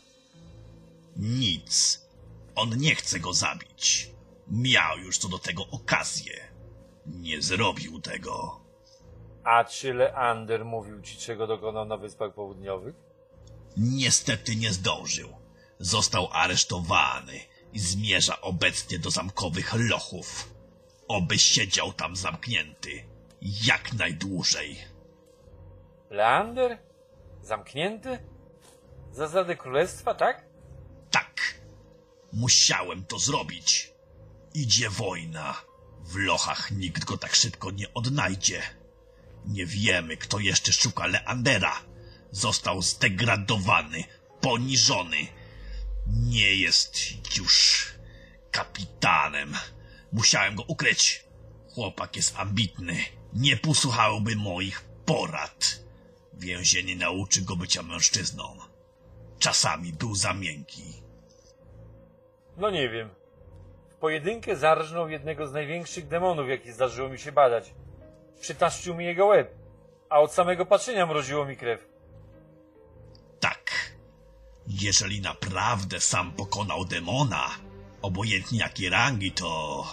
Nic. 1.15 2.01
On 2.55 2.77
nie 2.77 2.95
chce 2.95 3.19
go 3.19 3.33
zabić. 3.33 4.09
Miał 4.47 4.97
już 4.97 5.17
co 5.17 5.27
do 5.27 5.39
tego 5.39 5.67
okazję. 5.67 6.33
Nie 7.05 7.41
zrobił 7.41 8.01
tego. 8.01 8.61
A 9.43 9.63
czy 9.63 9.93
Leander 9.93 10.65
mówił 10.65 11.01
ci, 11.01 11.17
czego 11.17 11.47
dokonał 11.47 11.85
na 11.85 11.97
Wyspach 11.97 12.33
Południowych? 12.33 12.95
Niestety 13.77 14.55
nie 14.55 14.73
zdążył. 14.73 15.29
Został 15.79 16.29
aresztowany 16.31 17.39
i 17.73 17.79
zmierza 17.79 18.41
obecnie 18.41 18.99
do 18.99 19.11
zamkowych 19.11 19.73
lochów. 19.73 20.53
Oby 21.07 21.39
siedział 21.39 21.93
tam 21.93 22.15
zamknięty 22.15 23.03
jak 23.41 23.93
najdłużej. 23.93 24.77
Leander? 26.09 26.77
Zamknięty? 27.41 28.19
Zasady 29.11 29.55
królestwa, 29.55 30.13
tak? 30.13 30.45
Tak. 31.11 31.61
Musiałem 32.33 33.05
to 33.05 33.19
zrobić. 33.19 33.93
Idzie 34.53 34.89
wojna. 34.89 35.61
W 36.03 36.15
lochach 36.15 36.71
nikt 36.71 37.05
go 37.05 37.17
tak 37.17 37.35
szybko 37.35 37.71
nie 37.71 37.93
odnajdzie. 37.93 38.61
Nie 39.45 39.65
wiemy, 39.65 40.17
kto 40.17 40.39
jeszcze 40.39 40.73
szuka 40.73 41.07
Leandera. 41.07 41.81
Został 42.31 42.81
zdegradowany, 42.81 44.03
poniżony. 44.41 45.17
Nie 46.13 46.55
jest 46.55 46.97
już 47.37 47.85
kapitanem. 48.51 49.53
Musiałem 50.11 50.55
go 50.55 50.63
ukryć. 50.67 51.25
Chłopak 51.73 52.15
jest 52.15 52.39
ambitny. 52.39 52.97
Nie 53.33 53.57
posłuchałby 53.57 54.35
moich 54.35 54.81
porad. 55.05 55.79
Więzienie 56.33 56.95
nauczy 56.95 57.41
go 57.41 57.55
bycia 57.55 57.83
mężczyzną. 57.83 58.57
Czasami 59.39 59.93
był 59.93 60.15
za 60.15 60.33
miękki. 60.33 60.83
No 62.57 62.69
nie 62.69 62.89
wiem. 62.89 63.09
W 63.89 63.95
pojedynkę 63.95 64.55
zarżnął 64.55 65.09
jednego 65.09 65.47
z 65.47 65.53
największych 65.53 66.07
demonów, 66.07 66.49
jaki 66.49 66.71
zdarzyło 66.71 67.09
mi 67.09 67.19
się 67.19 67.31
badać. 67.31 67.73
Przytaszczył 68.41 68.95
mi 68.95 69.05
jego 69.05 69.25
łeb, 69.25 69.55
a 70.09 70.19
od 70.19 70.33
samego 70.33 70.65
patrzenia 70.65 71.05
mroziło 71.05 71.45
mi 71.45 71.57
krew. 71.57 71.88
Jeżeli 74.69 75.21
naprawdę 75.21 75.99
sam 75.99 76.31
pokonał 76.31 76.85
demona, 76.85 77.49
obojętnie 78.01 78.59
jakiej 78.59 78.89
rangi, 78.89 79.31
to 79.31 79.85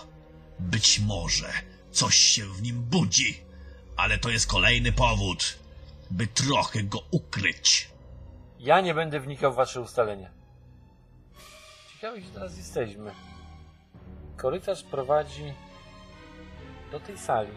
być 0.59 0.99
może 0.99 1.53
coś 1.91 2.17
się 2.17 2.45
w 2.45 2.63
nim 2.63 2.83
budzi, 2.83 3.41
ale 3.97 4.19
to 4.19 4.31
jest 4.31 4.47
kolejny 4.47 4.93
powód, 4.93 5.59
by 6.11 6.27
trochę 6.27 6.83
go 6.83 7.03
ukryć. 7.11 7.91
Ja 8.59 8.81
nie 8.81 8.95
będę 8.95 9.21
wnikał 9.21 9.53
w 9.53 9.57
wasze 9.57 9.81
ustalenia. 9.81 10.31
Ciekawe, 11.93 12.21
gdzie 12.21 12.31
teraz 12.31 12.57
jesteśmy. 12.57 13.13
Korytarz 14.37 14.83
prowadzi 14.83 15.53
do 16.91 17.01
tej 17.01 17.19
sali. 17.19 17.53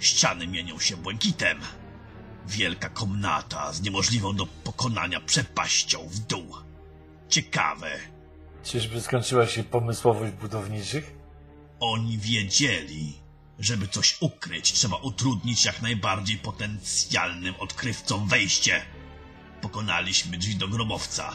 Ściany 0.00 0.46
mienią 0.46 0.78
się 0.78 0.96
błękitem. 0.96 1.60
Wielka 2.50 2.88
komnata 2.88 3.72
z 3.72 3.82
niemożliwą 3.82 4.36
do 4.36 4.46
pokonania 4.46 5.20
przepaścią 5.20 6.08
w 6.08 6.18
dół. 6.18 6.56
Ciekawe, 7.28 7.90
Czyżby 8.64 9.00
skończyła 9.00 9.46
się 9.46 9.64
pomysłowość 9.64 10.32
budowniczych? 10.32 11.14
oni 11.80 12.18
wiedzieli, 12.18 13.20
żeby 13.58 13.88
coś 13.88 14.16
ukryć, 14.20 14.72
trzeba 14.72 14.96
utrudnić 14.96 15.64
jak 15.64 15.82
najbardziej 15.82 16.36
potencjalnym 16.38 17.54
odkrywcom 17.58 18.28
wejście. 18.28 18.82
Pokonaliśmy 19.60 20.38
drzwi 20.38 20.56
do 20.56 20.68
grobowca. 20.68 21.30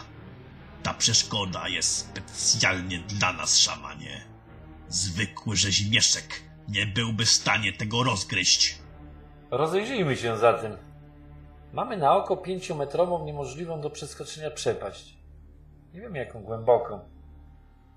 Ta 0.83 0.93
przeszkoda 0.93 1.67
jest 1.67 1.99
specjalnie 1.99 2.99
dla 2.99 3.33
nas, 3.33 3.57
szamanie. 3.59 4.25
Zwykły 4.89 5.55
rzeźmieszek 5.55 6.43
nie 6.69 6.85
byłby 6.85 7.25
w 7.25 7.29
stanie 7.29 7.73
tego 7.73 8.03
rozgryźć. 8.03 8.77
Rozejrzyjmy 9.51 10.15
się 10.17 10.37
zatem. 10.37 10.77
Mamy 11.75 11.97
na 11.97 12.15
oko 12.15 12.37
pięciometrową, 12.37 13.25
niemożliwą 13.25 13.81
do 13.81 13.89
przeskoczenia 13.89 14.51
przepaść. 14.51 15.17
Nie 15.93 16.01
wiem 16.01 16.15
jaką 16.15 16.43
głęboką. 16.43 16.99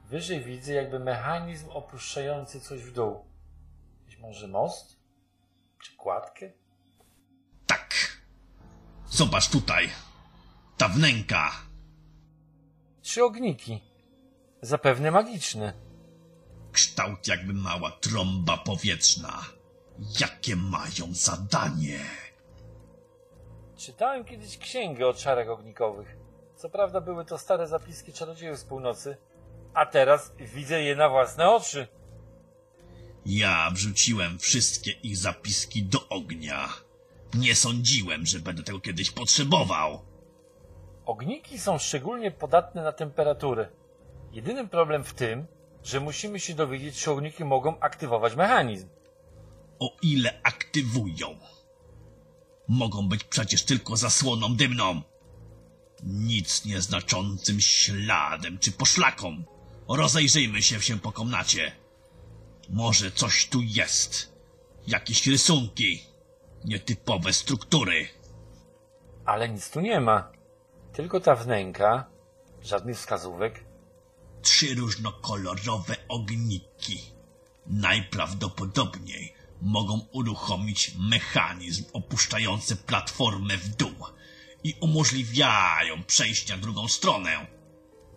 Wyżej 0.04 0.40
widzę 0.40 0.72
jakby 0.72 0.98
mechanizm 0.98 1.70
opuszczający 1.70 2.60
coś 2.60 2.82
w 2.82 2.92
dół. 2.92 3.24
Być 4.04 4.18
może 4.18 4.48
most? 4.48 5.00
Czy 5.82 5.96
kładkę? 5.96 6.52
Tak. 7.66 7.94
Zobacz 9.06 9.48
tutaj. 9.48 9.88
Ta 10.76 10.88
wnęka. 10.88 11.50
Trzy 13.02 13.24
ogniki. 13.24 13.82
Zapewne 14.62 15.10
magiczne. 15.10 15.72
Kształt 16.72 17.28
jakby 17.28 17.52
mała 17.52 17.90
trąba 17.90 18.56
powietrzna. 18.56 19.44
Jakie 20.20 20.56
mają 20.56 21.14
zadanie? 21.14 22.27
Czytałem 23.78 24.24
kiedyś 24.24 24.58
księgę 24.58 25.06
o 25.08 25.14
czarach 25.14 25.48
ognikowych. 25.48 26.16
Co 26.56 26.70
prawda 26.70 27.00
były 27.00 27.24
to 27.24 27.38
stare 27.38 27.66
zapiski 27.66 28.12
czarodziejów 28.12 28.58
z 28.58 28.64
północy, 28.64 29.16
a 29.74 29.86
teraz 29.86 30.32
widzę 30.38 30.82
je 30.82 30.96
na 30.96 31.08
własne 31.08 31.50
oczy. 31.50 31.86
Ja 33.26 33.70
wrzuciłem 33.72 34.38
wszystkie 34.38 34.90
ich 34.90 35.16
zapiski 35.16 35.82
do 35.82 36.08
ognia. 36.08 36.68
Nie 37.34 37.54
sądziłem, 37.54 38.26
że 38.26 38.38
będę 38.38 38.62
tego 38.62 38.80
kiedyś 38.80 39.10
potrzebował. 39.10 40.00
Ogniki 41.06 41.58
są 41.58 41.78
szczególnie 41.78 42.30
podatne 42.30 42.82
na 42.82 42.92
temperaturę. 42.92 43.68
Jedyny 44.32 44.68
problem 44.68 45.04
w 45.04 45.14
tym, 45.14 45.46
że 45.84 46.00
musimy 46.00 46.40
się 46.40 46.54
dowiedzieć, 46.54 47.02
czy 47.02 47.10
ogniki 47.10 47.44
mogą 47.44 47.80
aktywować 47.80 48.36
mechanizm. 48.36 48.88
O 49.78 49.96
ile 50.02 50.40
aktywują. 50.42 51.38
Mogą 52.68 53.08
być 53.08 53.24
przecież 53.24 53.62
tylko 53.62 53.96
zasłoną 53.96 54.56
dymną. 54.56 55.02
Nic 56.02 56.64
nieznaczącym 56.64 57.60
śladem 57.60 58.58
czy 58.58 58.72
poszlaką. 58.72 59.42
Rozejrzyjmy 59.88 60.62
się 60.62 60.80
się 60.80 60.98
po 60.98 61.12
komnacie. 61.12 61.72
Może 62.68 63.10
coś 63.10 63.48
tu 63.48 63.60
jest. 63.62 64.32
Jakieś 64.86 65.26
rysunki. 65.26 66.02
Nietypowe 66.64 67.32
struktury. 67.32 68.08
Ale 69.24 69.48
nic 69.48 69.70
tu 69.70 69.80
nie 69.80 70.00
ma. 70.00 70.32
Tylko 70.92 71.20
ta 71.20 71.34
wnęka, 71.34 72.10
żadnych 72.62 72.96
wskazówek. 72.96 73.64
Trzy 74.42 74.74
różnokolorowe 74.74 75.96
ogniki. 76.08 77.02
Najprawdopodobniej 77.66 79.37
mogą 79.62 80.00
uruchomić 80.12 80.92
mechanizm 81.10 81.84
opuszczający 81.92 82.76
platformę 82.76 83.56
w 83.56 83.68
dół 83.68 83.94
i 84.64 84.74
umożliwiają 84.80 86.02
przejście 86.06 86.56
na 86.56 86.62
drugą 86.62 86.88
stronę. 86.88 87.46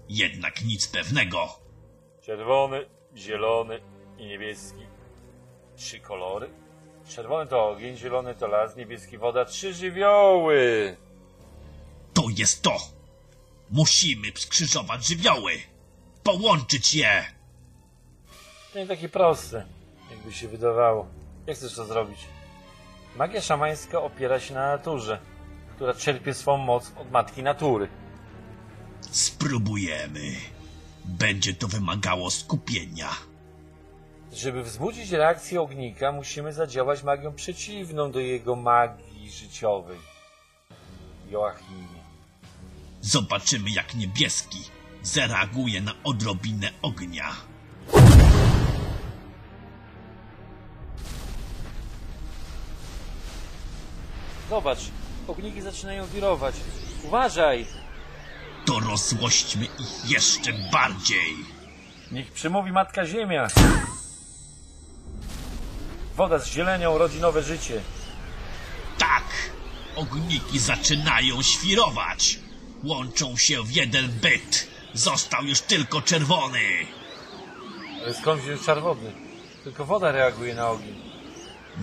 Jednak 0.09 0.63
nic 0.63 0.87
pewnego. 0.87 1.59
Czerwony, 2.21 2.85
zielony 3.17 3.81
i 4.17 4.25
niebieski. 4.25 4.81
Trzy 5.75 5.99
kolory. 5.99 6.49
Czerwony 7.09 7.49
to 7.49 7.69
ogień, 7.69 7.97
zielony 7.97 8.35
to 8.35 8.47
las, 8.47 8.75
niebieski 8.75 9.17
woda. 9.17 9.45
Trzy 9.45 9.73
żywioły! 9.73 10.97
To 12.13 12.23
jest 12.37 12.61
to. 12.61 12.77
Musimy 13.69 14.27
skrzyżować 14.35 15.07
żywioły. 15.07 15.53
Połączyć 16.23 16.93
je. 16.93 17.25
To 18.73 18.79
nie 18.79 18.87
takie 18.87 19.09
proste, 19.09 19.65
jakby 20.11 20.33
się 20.33 20.47
wydawało. 20.47 21.20
Jak 21.47 21.57
chcesz 21.57 21.73
to 21.75 21.85
zrobić? 21.85 22.19
Magia 23.15 23.41
szamańska 23.41 24.01
opiera 24.01 24.39
się 24.39 24.53
na 24.53 24.67
naturze, 24.67 25.19
która 25.75 25.93
czerpie 25.93 26.33
swą 26.33 26.57
moc 26.57 26.91
od 26.97 27.11
matki 27.11 27.43
natury. 27.43 27.87
Spróbujemy. 29.11 30.35
Będzie 31.05 31.53
to 31.53 31.67
wymagało 31.67 32.31
skupienia. 32.31 33.09
Żeby 34.33 34.63
wzbudzić 34.63 35.11
reakcję 35.11 35.61
ognika, 35.61 36.11
musimy 36.11 36.53
zadziałać 36.53 37.03
magią 37.03 37.33
przeciwną 37.33 38.11
do 38.11 38.19
jego 38.19 38.55
magii 38.55 39.31
życiowej. 39.31 39.97
Joachimie. 41.29 42.01
Zobaczymy, 43.01 43.69
jak 43.69 43.95
niebieski 43.95 44.59
zareaguje 45.03 45.81
na 45.81 45.93
odrobinę 46.03 46.71
ognia. 46.81 47.31
Zobacz, 54.51 54.79
ogniki 55.27 55.61
zaczynają 55.61 56.07
wirować. 56.07 56.55
Uważaj! 57.03 57.65
To 58.65 58.79
rozłośćmy 58.79 59.65
ich 59.65 60.11
jeszcze 60.11 60.51
bardziej. 60.71 61.35
Niech 62.11 62.31
przemówi 62.31 62.71
Matka 62.71 63.05
Ziemia. 63.05 63.47
Woda 66.15 66.39
z 66.39 66.47
zielenią 66.47 66.97
rodzi 66.97 67.19
nowe 67.19 67.43
życie. 67.43 67.81
Tak, 68.97 69.23
ogniki 69.95 70.59
zaczynają 70.59 71.41
świrować. 71.41 72.39
Łączą 72.83 73.37
się 73.37 73.63
w 73.63 73.71
jeden 73.71 74.11
byt. 74.11 74.67
Został 74.93 75.43
już 75.43 75.61
tylko 75.61 76.01
czerwony. 76.01 76.59
Ale 78.03 78.13
skąd 78.13 78.41
wziąć 78.41 78.61
czar 78.61 78.81
wodny? 78.81 79.11
Tylko 79.63 79.85
woda 79.85 80.11
reaguje 80.11 80.55
na 80.55 80.69
ogień. 80.69 80.95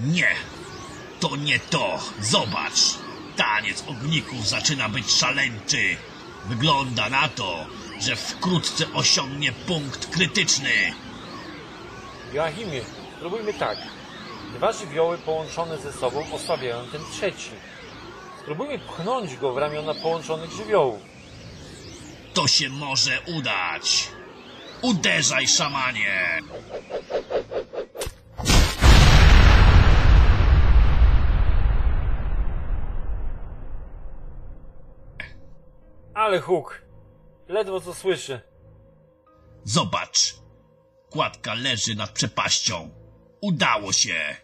Nie, 0.04 0.28
to 1.20 1.36
nie 1.36 1.58
to. 1.58 1.98
Zobacz. 2.20 2.98
Taniec 3.36 3.84
ogników 3.86 4.48
zaczyna 4.48 4.88
być 4.88 5.10
szaleńczy. 5.10 5.96
Wygląda 6.44 7.08
na 7.08 7.28
to, 7.28 7.66
że 8.00 8.16
wkrótce 8.16 8.84
osiągnie 8.94 9.52
punkt 9.52 10.06
krytyczny. 10.06 10.92
Joachimie, 12.32 12.80
spróbujmy 13.16 13.54
tak. 13.54 13.78
Dwa 14.54 14.72
żywioły 14.72 15.18
połączone 15.18 15.78
ze 15.78 15.92
sobą 15.92 16.32
osłabiają 16.32 16.86
ten 16.92 17.00
trzeci. 17.12 17.50
Spróbujmy 18.42 18.78
pchnąć 18.78 19.36
go 19.36 19.52
w 19.52 19.58
ramiona 19.58 19.94
połączonych 19.94 20.52
żywiołów. 20.52 21.00
To 22.34 22.48
się 22.48 22.68
może 22.70 23.20
udać. 23.26 24.08
Uderzaj, 24.82 25.48
szamanie! 25.48 26.42
Ale 36.18 36.40
huk! 36.40 36.82
Ledwo 37.48 37.80
co 37.80 37.94
słyszę. 37.94 38.40
Zobacz. 39.64 40.34
Kładka 41.10 41.54
leży 41.54 41.94
nad 41.94 42.10
przepaścią. 42.10 42.90
Udało 43.40 43.92
się. 43.92 44.36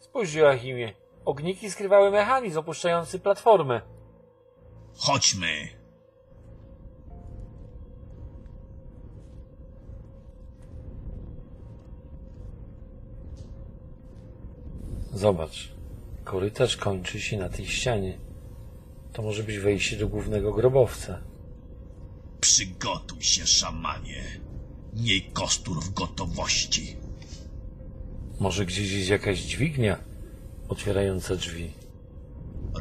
Spójrz, 0.00 0.34
Joachimie. 0.34 0.94
Ogniki 1.24 1.70
skrywały 1.70 2.10
mechanizm 2.10 2.58
opuszczający 2.58 3.18
platformę. 3.18 3.80
Chodźmy. 4.96 5.68
Zobacz. 15.12 15.72
Korytarz 16.24 16.76
kończy 16.76 17.20
się 17.20 17.36
na 17.36 17.48
tej 17.48 17.66
ścianie. 17.66 18.31
To 19.12 19.22
może 19.22 19.42
być 19.42 19.58
wejście 19.58 19.96
do 19.96 20.08
głównego 20.08 20.52
grobowca. 20.52 21.18
Przygotuj 22.40 23.22
się, 23.22 23.46
szamanie. 23.46 24.40
Miej 24.94 25.22
kostur 25.22 25.80
w 25.80 25.92
gotowości. 25.92 26.96
Może 28.40 28.66
gdzieś 28.66 28.92
jest 28.92 29.08
jakaś 29.08 29.40
dźwignia 29.40 29.98
otwierająca 30.68 31.36
drzwi. 31.36 31.70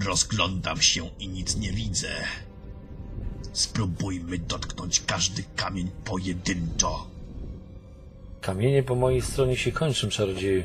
Rozglądam 0.06 0.82
się 0.82 1.10
i 1.20 1.28
nic 1.28 1.58
nie 1.58 1.72
widzę. 1.72 2.10
Spróbujmy 3.54 4.38
dotknąć 4.38 5.00
każdy 5.00 5.44
kamień 5.56 5.92
pojedynczo. 6.06 7.08
Kamienie 8.42 8.84
po 8.84 8.96
mojej 8.96 9.22
stronie 9.22 9.58
się 9.58 9.72
kończą, 9.72 10.10
czarodzieju. 10.10 10.64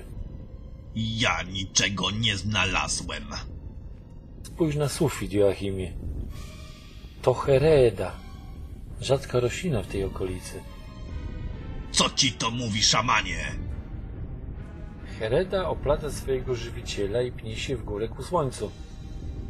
Ja 0.94 1.42
niczego 1.42 2.11
nie 2.11 2.37
znalazłem. 2.37 3.24
Spójrz 4.56 4.76
na 4.76 4.88
sufit, 4.88 5.32
Joachimie. 5.32 5.92
To 7.22 7.34
hereda. 7.34 8.12
Rzadka 9.00 9.40
roślina 9.40 9.82
w 9.82 9.86
tej 9.86 10.04
okolicy. 10.04 10.62
Co 11.90 12.10
ci 12.10 12.32
to 12.32 12.50
mówi, 12.50 12.82
szamanie? 12.82 13.52
Hereda 15.18 15.68
oplata 15.68 16.10
swojego 16.10 16.54
żywiciela 16.54 17.22
i 17.22 17.32
pnie 17.32 17.56
się 17.56 17.76
w 17.76 17.84
górę 17.84 18.08
ku 18.08 18.22
słońcu. 18.22 18.70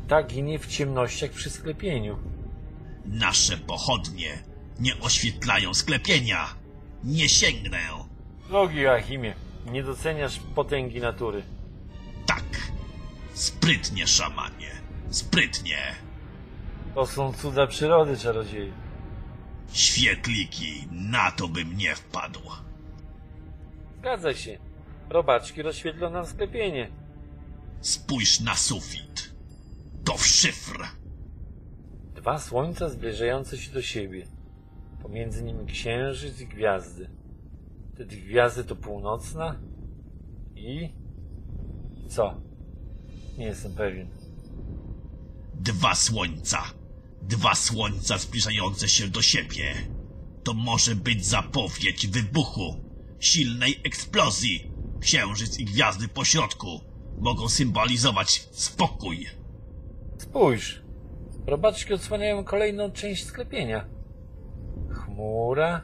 Tak 0.09 0.27
ginie 0.27 0.59
w 0.59 0.67
ciemnościach 0.67 1.31
przy 1.31 1.51
sklepieniu. 1.51 2.19
Nasze 3.05 3.57
pochodnie 3.57 4.39
nie 4.81 5.01
oświetlają 5.01 5.75
sklepienia. 5.75 6.55
Nie 7.05 7.29
sięgnę. 7.29 7.79
Drogi 8.49 8.81
Joachimie, 8.81 9.35
nie 9.67 9.83
doceniasz 9.83 10.41
potęgi 10.55 11.01
natury. 11.01 11.43
Tak. 12.27 12.45
Sprytnie, 13.35 14.07
szamanie. 14.07 14.76
Sprytnie. 15.11 15.79
To 16.95 17.07
są 17.07 17.33
cuda 17.33 17.67
przyrody, 17.67 18.17
czarodzieju. 18.17 18.73
Świetliki, 19.73 20.89
na 20.93 21.31
to 21.31 21.49
bym 21.49 21.77
nie 21.77 21.95
wpadł. 21.95 22.41
Zgadza 23.99 24.35
się. 24.35 24.59
Robaczki 25.11 25.63
rozświetlą 25.63 26.11
nam 26.11 26.27
sklepienie. 26.27 26.91
Spójrz 27.81 28.41
na 28.41 28.55
sufit. 28.55 29.35
To 30.05 30.19
szyfr. 30.19 30.83
Dwa 32.15 32.39
słońca 32.39 32.89
zbliżające 32.89 33.59
się 33.59 33.73
do 33.73 33.83
siebie. 33.83 34.27
Pomiędzy 35.03 35.45
nimi 35.45 35.67
księżyc 35.67 36.41
i 36.41 36.47
gwiazdy. 36.47 37.11
Te 37.97 38.05
gwiazdy 38.05 38.65
to 38.65 38.77
północna 38.77 39.57
i... 40.57 40.93
co? 42.09 42.41
Nie 43.39 43.47
jestem 43.47 43.75
pewien. 43.75 44.09
Dwa 45.61 45.95
słońca. 45.95 46.63
Dwa 47.23 47.55
słońca 47.55 48.19
zbliżające 48.19 48.89
się 48.89 49.09
do 49.09 49.23
siebie. 49.23 49.75
To 50.45 50.55
może 50.55 50.97
być 50.97 51.27
zapowiedź 51.27 52.07
wybuchu, 52.07 52.85
silnej 53.21 53.81
eksplozji. 53.85 54.71
Księżyc 55.01 55.59
i 55.59 55.65
gwiazdy 55.65 56.09
pośrodku 56.09 56.81
mogą 57.19 57.49
symbolizować 57.49 58.49
spokój. 58.53 59.27
Spójrz. 60.19 60.83
Robaczki 61.47 61.95
odsłaniają 61.95 62.45
kolejną 62.45 62.91
część 62.91 63.25
sklepienia. 63.25 63.89
Chmura. 64.91 65.83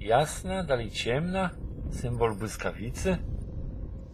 Jasna, 0.00 0.64
dalej 0.64 0.90
ciemna. 0.90 1.50
Symbol 1.90 2.34
błyskawicy. 2.34 3.18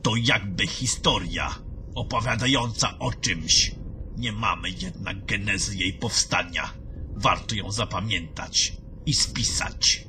To 0.03 0.11
jakby 0.17 0.67
historia 0.67 1.49
opowiadająca 1.95 2.99
o 2.99 3.13
czymś. 3.13 3.75
Nie 4.17 4.33
mamy 4.33 4.71
jednak 4.71 5.25
genezy 5.25 5.77
jej 5.77 5.93
powstania. 5.93 6.73
Warto 7.15 7.55
ją 7.55 7.73
zapamiętać 7.73 8.77
i 9.07 9.15
spisać. 9.15 10.07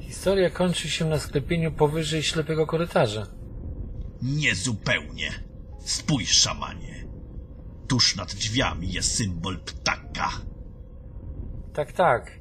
Historia 0.00 0.50
kończy 0.50 0.90
się 0.90 1.04
na 1.04 1.18
sklepieniu 1.18 1.72
powyżej 1.72 2.22
ślepego 2.22 2.66
korytarza. 2.66 3.26
Niezupełnie. 4.22 5.30
Spójrz, 5.78 6.32
szamanie. 6.32 7.04
Tuż 7.88 8.16
nad 8.16 8.34
drzwiami 8.34 8.92
jest 8.92 9.14
symbol 9.14 9.58
ptaka. 9.58 10.28
Tak, 11.72 11.92
tak. 11.92 12.40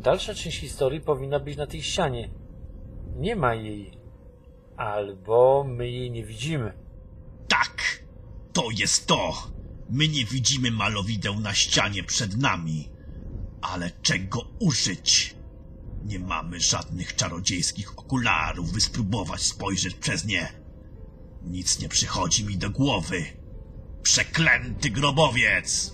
Dalsza 0.00 0.34
część 0.34 0.58
historii 0.58 1.00
powinna 1.00 1.40
być 1.40 1.56
na 1.56 1.66
tej 1.66 1.82
ścianie. 1.82 2.30
Nie 3.16 3.36
ma 3.36 3.54
jej. 3.54 3.90
Albo 4.76 5.64
my 5.68 5.90
jej 5.90 6.10
nie 6.10 6.24
widzimy. 6.24 6.72
Tak, 7.48 8.04
to 8.52 8.62
jest 8.78 9.06
to. 9.06 9.32
My 9.92 10.08
nie 10.08 10.24
widzimy 10.24 10.70
malowideł 10.70 11.40
na 11.40 11.54
ścianie 11.54 12.02
przed 12.02 12.36
nami. 12.36 12.88
Ale 13.60 13.90
czego 14.02 14.46
użyć? 14.58 15.34
Nie 16.04 16.18
mamy 16.18 16.60
żadnych 16.60 17.16
czarodziejskich 17.16 17.98
okularów, 17.98 18.72
by 18.72 18.80
spróbować 18.80 19.42
spojrzeć 19.42 19.94
przez 19.94 20.24
nie. 20.24 20.52
Nic 21.42 21.80
nie 21.80 21.88
przychodzi 21.88 22.44
mi 22.44 22.56
do 22.56 22.70
głowy. 22.70 23.24
Przeklęty 24.02 24.90
grobowiec! 24.90 25.92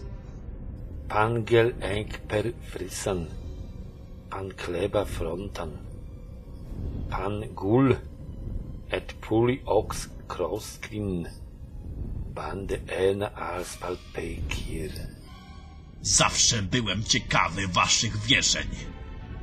Pangel 1.08 1.74
eng 1.80 2.18
per 2.18 2.52
frisan. 2.70 3.26
Pan 4.30 4.50
kleba 4.50 5.04
frontan. 5.04 5.70
Pan 7.10 7.40
gul. 7.54 7.96
Et 8.90 9.12
puli 9.12 9.62
ox 9.64 10.08
cross 10.28 10.78
quin. 10.78 11.28
Bande 12.38 12.78
ena 12.86 13.34
alspal 13.34 13.96
peikir. 14.14 14.90
Zawsze 16.02 16.62
byłem 16.62 17.04
ciekawy 17.04 17.68
waszych 17.68 18.16
wierzeń. 18.16 18.68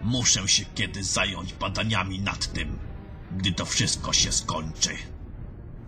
Muszę 0.03 0.47
się 0.47 0.65
kiedyś 0.75 1.05
zająć 1.05 1.53
badaniami 1.53 2.19
nad 2.19 2.53
tym, 2.53 2.79
gdy 3.37 3.51
to 3.51 3.65
wszystko 3.65 4.13
się 4.13 4.31
skończy. 4.31 4.89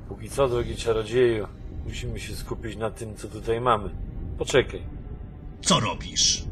Póki 0.07 0.29
co, 0.29 0.49
drogi 0.49 0.75
czarodzieju, 0.75 1.47
musimy 1.85 2.19
się 2.19 2.35
skupić 2.35 2.75
na 2.75 2.91
tym, 2.91 3.15
co 3.15 3.27
tutaj 3.27 3.61
mamy. 3.61 3.89
Poczekaj. 4.37 4.83
Co 5.61 5.79
robisz? 5.79 6.43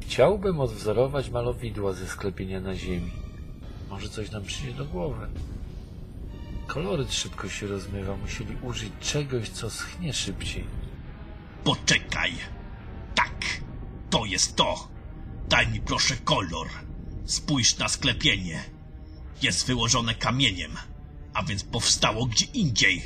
Chciałbym 0.00 0.60
odwzorować 0.60 1.30
malowidła 1.30 1.92
ze 1.92 2.06
sklepienia 2.06 2.60
na 2.60 2.74
ziemi. 2.74 3.12
Może 3.90 4.08
coś 4.08 4.30
nam 4.30 4.42
przyjdzie 4.42 4.72
do 4.72 4.84
głowy. 4.84 5.28
Koloryt 6.74 7.12
szybko 7.12 7.48
się 7.48 7.66
rozmywa. 7.66 8.16
Musieli 8.16 8.56
użyć 8.62 8.92
czegoś, 9.00 9.48
co 9.48 9.70
schnie 9.70 10.12
szybciej. 10.12 10.64
Poczekaj. 11.64 12.32
Tak, 13.14 13.62
to 14.10 14.24
jest 14.24 14.56
to. 14.56 14.88
Daj 15.48 15.68
mi 15.68 15.80
proszę 15.80 16.16
kolor. 16.16 16.68
Spójrz 17.24 17.78
na 17.78 17.88
sklepienie. 17.88 18.64
Jest 19.42 19.66
wyłożone 19.66 20.14
kamieniem, 20.14 20.72
a 21.34 21.42
więc 21.42 21.64
powstało 21.64 22.26
gdzie 22.26 22.44
indziej. 22.44 23.02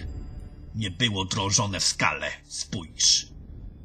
Nie 0.75 0.91
było 0.91 1.25
drążone 1.25 1.81
w 1.81 1.85
skale. 1.85 2.31
Spójrz. 2.47 3.27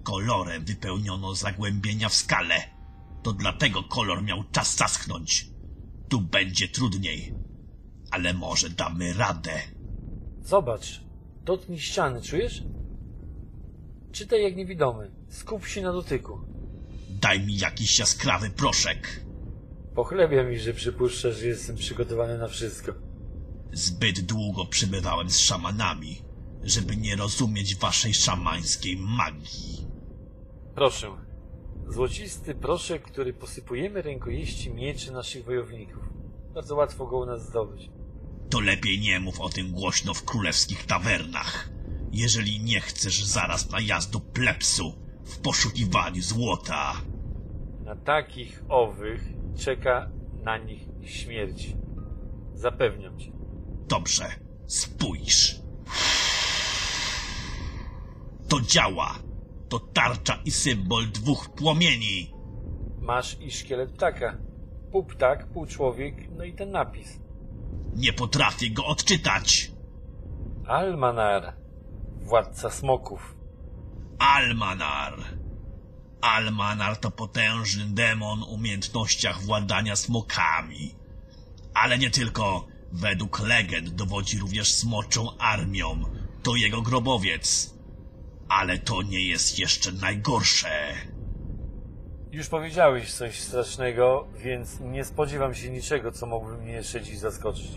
Kolorem 0.04 0.65
wypełniono 0.65 1.36
zagłębienia 1.36 2.10
w 2.10 2.13
skale. 2.13 2.69
To 3.24 3.34
dlatego 3.34 3.84
kolor 3.84 4.24
miał 4.24 4.43
czas 4.52 4.76
zaschnąć. 4.76 5.48
Tu 6.10 6.22
będzie 6.22 6.67
trudniej. 6.67 7.42
Ale 8.13 8.34
może 8.34 8.69
damy 8.69 9.13
radę. 9.13 9.52
Zobacz. 10.41 11.02
Dotknij 11.43 11.80
ściany, 11.80 12.21
czujesz? 12.21 12.63
Czytaj 14.12 14.43
jak 14.43 14.56
niewidomy. 14.56 15.12
Skup 15.30 15.65
się 15.65 15.82
na 15.82 15.93
dotyku. 15.93 16.39
Daj 17.10 17.45
mi 17.45 17.58
jakiś 17.58 17.99
jaskrawy 17.99 18.49
proszek. 18.49 19.26
Pochlebia 19.95 20.43
mi, 20.43 20.60
że 20.60 20.73
przypuszczasz, 20.73 21.38
że 21.38 21.47
jestem 21.47 21.76
przygotowany 21.76 22.38
na 22.38 22.47
wszystko. 22.47 22.91
Zbyt 23.71 24.21
długo 24.21 24.65
przybywałem 24.65 25.30
z 25.30 25.38
szamanami, 25.39 26.21
żeby 26.63 26.97
nie 26.97 27.15
rozumieć 27.15 27.76
waszej 27.76 28.13
szamańskiej 28.13 28.97
magii. 28.97 29.88
Proszę. 30.76 31.08
Złocisty 31.88 32.56
proszek, 32.56 33.02
który 33.04 33.34
posypujemy 33.34 34.02
rękojeści 34.02 34.73
mieczy 34.73 35.12
naszych 35.12 35.45
wojowników. 35.45 36.04
Bardzo 36.54 36.76
łatwo 36.76 37.06
go 37.06 37.17
u 37.17 37.26
nas 37.26 37.45
zdobyć. 37.47 37.89
To 38.54 38.60
lepiej 38.60 39.00
nie 39.00 39.20
mów 39.20 39.42
o 39.42 39.50
tym 39.50 39.72
głośno 39.72 40.13
w 40.13 40.24
królewskich 40.24 40.86
tawernach, 40.86 41.70
jeżeli 42.12 42.60
nie 42.63 42.82
chcesz 42.82 43.24
zaraz 43.24 43.70
najazdu 43.70 44.20
plepsu 44.20 44.94
w 45.26 45.38
poszukiwaniu 45.38 46.22
złota. 46.22 46.94
Na 47.86 47.96
takich 47.96 48.63
owych 48.70 49.24
czeka 49.58 50.10
na 50.44 50.58
nich 50.58 50.82
śmierć. 51.06 51.76
Zapewniam 52.54 53.20
cię. 53.20 53.32
Dobrze, 53.88 54.26
spójrz. 54.66 55.62
To 58.48 58.62
działa. 58.62 59.20
To 59.70 59.80
tarcza 59.80 60.42
i 60.46 60.52
symbol 60.52 61.12
dwóch 61.12 61.50
płomieni. 61.50 62.34
Masz 63.02 63.42
i 63.42 63.52
szkielet 63.52 63.92
ptaka. 63.92 64.38
Pół 64.92 65.04
ptak, 65.04 65.48
pół 65.48 65.66
człowiek, 65.66 66.16
no 66.38 66.44
i 66.44 66.54
ten 66.54 66.72
napis. 66.72 67.24
Nie 67.95 68.13
potrafię 68.13 68.69
go 68.69 68.86
odczytać. 68.86 69.71
Almanar, 70.67 71.53
władca 72.21 72.69
smoków. 72.69 73.36
Almanar. 74.19 75.13
Almanar 76.21 76.97
to 76.97 77.12
potężny 77.12 77.86
demon 77.86 78.43
o 78.43 78.45
umiejętnościach 78.45 79.41
władania 79.41 79.95
smokami. 79.95 80.95
Ale 81.73 81.97
nie 81.97 82.10
tylko. 82.10 82.67
Według 82.91 83.39
legend 83.39 83.89
dowodzi 83.89 84.39
również 84.39 84.73
smoczą 84.73 85.38
armią. 85.38 86.03
To 86.43 86.56
jego 86.56 86.82
grobowiec. 86.82 87.73
Ale 88.49 88.77
to 88.77 89.01
nie 89.01 89.27
jest 89.27 89.60
jeszcze 89.60 89.91
najgorsze. 89.91 90.93
Już 92.34 92.48
powiedziałeś 92.48 93.13
coś 93.13 93.39
strasznego, 93.39 94.28
więc 94.38 94.80
nie 94.80 95.06
spodziewam 95.06 95.56
się 95.56 95.69
niczego, 95.69 96.12
co 96.12 96.26
mogłoby 96.26 96.58
mnie 96.58 96.72
jeszcze 96.72 97.02
dziś 97.02 97.17
zaskoczyć. 97.17 97.67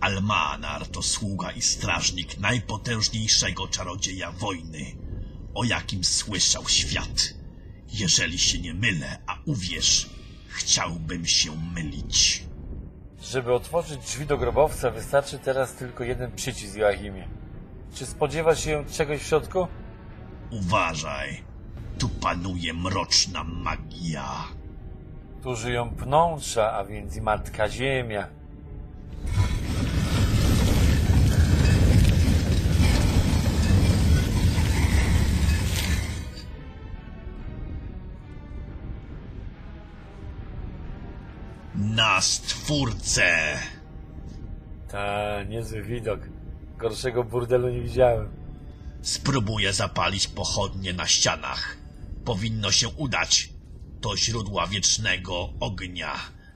Almanar 0.00 0.86
to 0.86 1.02
sługa 1.02 1.50
i 1.50 1.62
strażnik 1.62 2.38
najpotężniejszego 2.38 3.68
czarodzieja 3.68 4.32
wojny. 4.32 4.84
o 5.54 5.64
jakim 5.64 6.04
słyszał 6.04 6.68
świat. 6.68 7.34
Jeżeli 7.92 8.38
się 8.38 8.58
nie 8.58 8.74
mylę, 8.74 9.18
a 9.26 9.38
uwierz, 9.46 10.10
chciałbym 10.48 11.26
się 11.26 11.50
mylić. 11.74 12.42
Żeby 13.22 13.54
otworzyć 13.54 13.98
drzwi 13.98 14.26
do 14.26 14.38
grobowca, 14.38 14.90
wystarczy 14.90 15.38
teraz 15.38 15.74
tylko 15.74 16.04
jeden 16.04 16.32
przycisk, 16.32 16.76
Joachimie. 16.76 17.28
Czy 17.94 18.06
spodziewasz 18.06 18.64
się 18.64 18.84
czegoś 18.92 19.20
w 19.20 19.26
środku? 19.26 19.68
Uważaj, 20.50 21.47
tu 21.98 22.08
panuje 22.08 22.72
mroczna 22.74 23.44
magia. 23.44 24.44
Tu 25.42 25.56
żyją 25.56 25.90
pnącza, 25.90 26.72
a 26.72 26.84
więc 26.84 27.16
i 27.16 27.20
Matka 27.20 27.68
Ziemia. 27.68 28.28
Na 41.74 42.20
stwórcę! 42.20 43.58
Ta, 44.88 45.42
niezły 45.42 45.82
widok. 45.82 46.20
Gorszego 46.78 47.24
burdelu 47.24 47.68
nie 47.68 47.80
widziałem. 47.80 48.28
Spróbuję 49.02 49.72
zapalić 49.72 50.28
pochodnie 50.28 50.92
na 50.92 51.06
ścianach. 51.06 51.76
Powinno 52.28 52.70
się 52.72 52.88
udać. 52.88 53.48
To 54.00 54.16
źródła 54.16 54.66
wiecznego 54.66 55.48
ognia. 55.60 56.14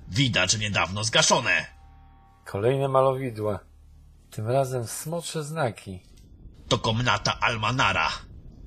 Widać, 0.08 0.58
niedawno 0.58 1.04
zgaszone. 1.04 1.66
Kolejne 2.44 2.88
malowidła. 2.88 3.58
Tym 4.30 4.48
razem 4.48 4.86
smocze 4.86 5.44
znaki. 5.44 6.00
To 6.68 6.78
komnata 6.78 7.40
Almanara. 7.40 8.08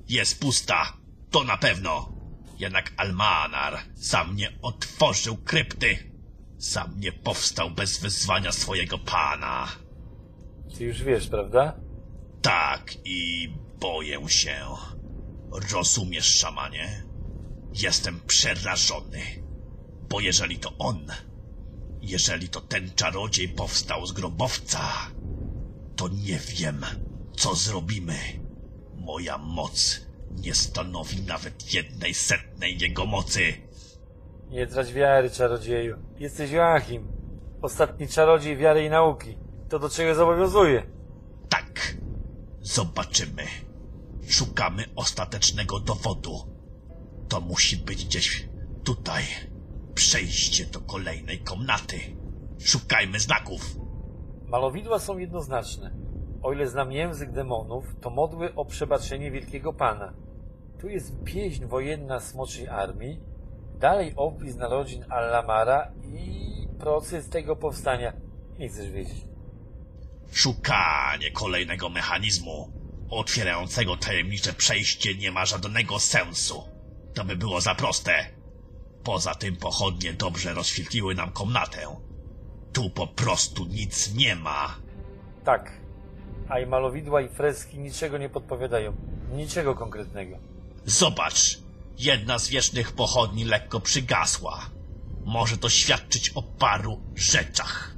Jest 0.08 0.40
pusta. 0.40 0.92
To 1.30 1.44
na 1.44 1.56
pewno. 1.56 2.12
Jednak 2.58 2.92
Almanar 2.96 3.78
sam 3.94 4.36
nie 4.36 4.58
otworzył 4.62 5.36
krypty. 5.36 6.12
Sam 6.58 7.00
nie 7.00 7.12
powstał 7.12 7.70
bez 7.70 8.00
wezwania 8.00 8.52
swojego 8.52 8.98
pana. 8.98 9.68
Ty 10.78 10.84
już 10.84 11.02
wiesz, 11.02 11.28
prawda? 11.28 11.76
Tak 12.42 12.94
i 13.04 13.48
boję 13.80 14.28
się. 14.28 14.66
Rozumiesz, 15.72 16.38
szamanie? 16.38 17.02
Jestem 17.72 18.20
przerażony. 18.26 19.20
Bo 20.08 20.20
jeżeli 20.20 20.58
to 20.58 20.72
on, 20.78 21.06
jeżeli 22.02 22.48
to 22.48 22.60
ten 22.60 22.90
czarodziej 22.94 23.48
powstał 23.48 24.06
z 24.06 24.12
grobowca, 24.12 24.80
to 25.96 26.08
nie 26.08 26.38
wiem, 26.38 26.84
co 27.36 27.54
zrobimy. 27.54 28.14
Moja 28.96 29.38
moc 29.38 30.00
nie 30.30 30.54
stanowi 30.54 31.22
nawet 31.22 31.74
jednej 31.74 32.14
setnej 32.14 32.78
jego 32.78 33.06
mocy. 33.06 33.40
Nie 34.50 34.66
trać 34.66 34.92
wiary, 34.92 35.30
czarodzieju. 35.30 35.96
Jesteś 36.18 36.50
Joachim. 36.50 37.08
Ostatni 37.62 38.08
czarodziej 38.08 38.56
wiary 38.56 38.84
i 38.84 38.90
nauki. 38.90 39.38
To 39.68 39.78
do 39.78 39.88
czego 39.88 40.14
zobowiązuje? 40.14 40.86
Tak, 41.48 41.96
zobaczymy. 42.60 43.42
Szukamy 44.28 44.84
ostatecznego 44.96 45.80
dowodu. 45.80 46.56
To 47.28 47.40
musi 47.40 47.76
być 47.76 48.04
gdzieś 48.04 48.48
tutaj. 48.84 49.22
Przejście 49.94 50.66
do 50.66 50.80
kolejnej 50.80 51.38
komnaty. 51.38 52.00
Szukajmy 52.58 53.20
znaków. 53.20 53.76
Malowidła 54.46 54.98
są 54.98 55.18
jednoznaczne. 55.18 55.90
O 56.42 56.52
ile 56.52 56.66
znam 56.66 56.92
język 56.92 57.32
demonów, 57.32 57.84
to 58.00 58.10
modły 58.10 58.54
o 58.54 58.64
przebaczenie 58.64 59.30
Wielkiego 59.30 59.72
Pana. 59.72 60.12
Tu 60.80 60.88
jest 60.88 61.24
pieśń 61.24 61.64
wojenna 61.64 62.20
Smoczej 62.20 62.68
Armii, 62.68 63.20
dalej 63.78 64.12
opis 64.16 64.56
narodzin 64.56 65.04
Allamara 65.08 65.92
i 66.04 66.68
proces 66.78 67.28
tego 67.28 67.56
powstania. 67.56 68.12
Nie 68.58 68.68
chcesz 68.68 68.90
wiedzieć. 68.90 69.24
Szukanie 70.32 71.30
kolejnego 71.32 71.88
mechanizmu 71.88 72.75
otwierającego 73.10 73.96
tajemnicze 73.96 74.52
przejście 74.52 75.14
nie 75.14 75.32
ma 75.32 75.46
żadnego 75.46 75.98
sensu. 75.98 76.64
To 77.14 77.24
by 77.24 77.36
było 77.36 77.60
za 77.60 77.74
proste. 77.74 78.30
Poza 79.04 79.34
tym 79.34 79.56
pochodnie 79.56 80.12
dobrze 80.12 80.54
rozświetliły 80.54 81.14
nam 81.14 81.30
komnatę. 81.30 81.96
Tu 82.72 82.90
po 82.90 83.06
prostu 83.06 83.64
nic 83.64 84.14
nie 84.14 84.36
ma. 84.36 84.76
Tak. 85.44 85.72
A 86.48 86.58
i 86.60 86.66
malowidła 86.66 87.20
i 87.20 87.28
freski 87.28 87.78
niczego 87.78 88.18
nie 88.18 88.28
podpowiadają. 88.28 88.96
Niczego 89.32 89.74
konkretnego. 89.74 90.38
Zobacz, 90.84 91.58
jedna 91.98 92.38
z 92.38 92.48
wiecznych 92.48 92.92
pochodni 92.92 93.44
lekko 93.44 93.80
przygasła. 93.80 94.70
Może 95.24 95.58
to 95.58 95.68
świadczyć 95.68 96.30
o 96.30 96.42
paru 96.42 97.00
rzeczach. 97.14 97.94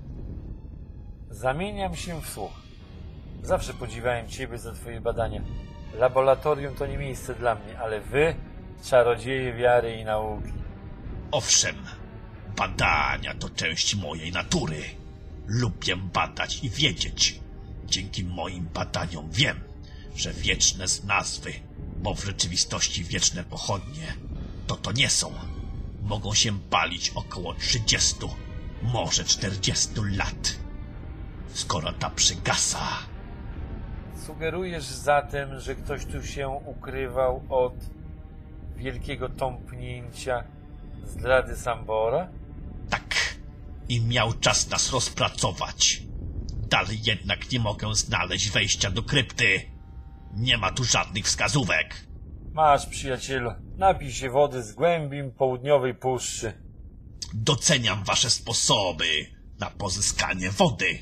Zamieniam 1.31 1.97
się 1.97 2.23
w 2.23 2.29
słuch. 2.29 2.67
Zawsze 3.42 3.74
podziwiałem 3.74 4.29
Ciebie 4.29 4.59
za 4.59 4.72
Twoje 4.72 5.01
badania. 5.01 5.42
Laboratorium 5.94 6.74
to 6.74 6.87
nie 6.87 6.98
miejsce 6.98 7.35
dla 7.35 7.55
mnie, 7.55 7.79
ale 7.79 8.01
Wy, 8.01 8.35
czarodzieje 8.85 9.53
wiary 9.53 9.96
i 9.96 10.05
nauki. 10.05 10.53
Owszem, 11.31 11.77
badania 12.57 13.35
to 13.35 13.51
część 13.51 13.94
mojej 13.94 14.33
natury. 14.33 14.83
Lubię 15.46 15.96
badać 15.96 16.64
i 16.64 16.70
wiedzieć. 16.70 17.40
Dzięki 17.87 18.24
moim 18.24 18.68
badaniom 18.74 19.31
wiem, 19.31 19.61
że 20.16 20.33
wieczne 20.33 20.88
z 20.88 21.05
nazwy, 21.05 21.53
bo 21.96 22.14
w 22.14 22.24
rzeczywistości 22.24 23.05
wieczne 23.05 23.44
pochodnie, 23.44 24.14
to 24.66 24.77
to 24.77 24.92
nie 24.92 25.11
są. 25.11 25.33
Mogą 26.03 26.35
się 26.35 26.59
palić 26.61 27.11
około 27.11 27.55
30, 27.55 28.16
może 28.83 29.24
40 29.24 29.88
lat. 30.16 30.57
Skoro 31.53 31.92
ta 31.92 32.11
przygasa, 32.11 32.88
Sugerujesz 34.28 34.84
zatem, 34.84 35.60
że 35.60 35.74
ktoś 35.74 36.04
tu 36.04 36.26
się 36.26 36.48
ukrywał 36.48 37.44
od 37.48 37.74
wielkiego 38.76 39.28
tąpnięcia 39.28 40.44
zdrady 41.04 41.56
Sambora? 41.56 42.28
Tak. 42.90 43.14
I 43.88 44.00
miał 44.00 44.32
czas 44.32 44.70
nas 44.70 44.92
rozpracować. 44.92 46.02
Dalej 46.70 46.98
jednak 47.04 47.52
nie 47.52 47.60
mogę 47.60 47.94
znaleźć 47.94 48.50
wejścia 48.50 48.90
do 48.90 49.02
krypty. 49.02 49.60
Nie 50.34 50.58
ma 50.58 50.72
tu 50.72 50.84
żadnych 50.84 51.24
wskazówek. 51.24 52.06
Masz, 52.52 52.86
przyjacielu, 52.86 53.50
napij 53.76 54.12
się 54.12 54.30
wody 54.30 54.62
z 54.62 54.72
głębin 54.72 55.30
południowej 55.30 55.94
puszczy. 55.94 56.52
Doceniam 57.34 58.04
wasze 58.04 58.30
sposoby 58.30 59.26
na 59.60 59.70
pozyskanie 59.70 60.50
wody. 60.50 60.98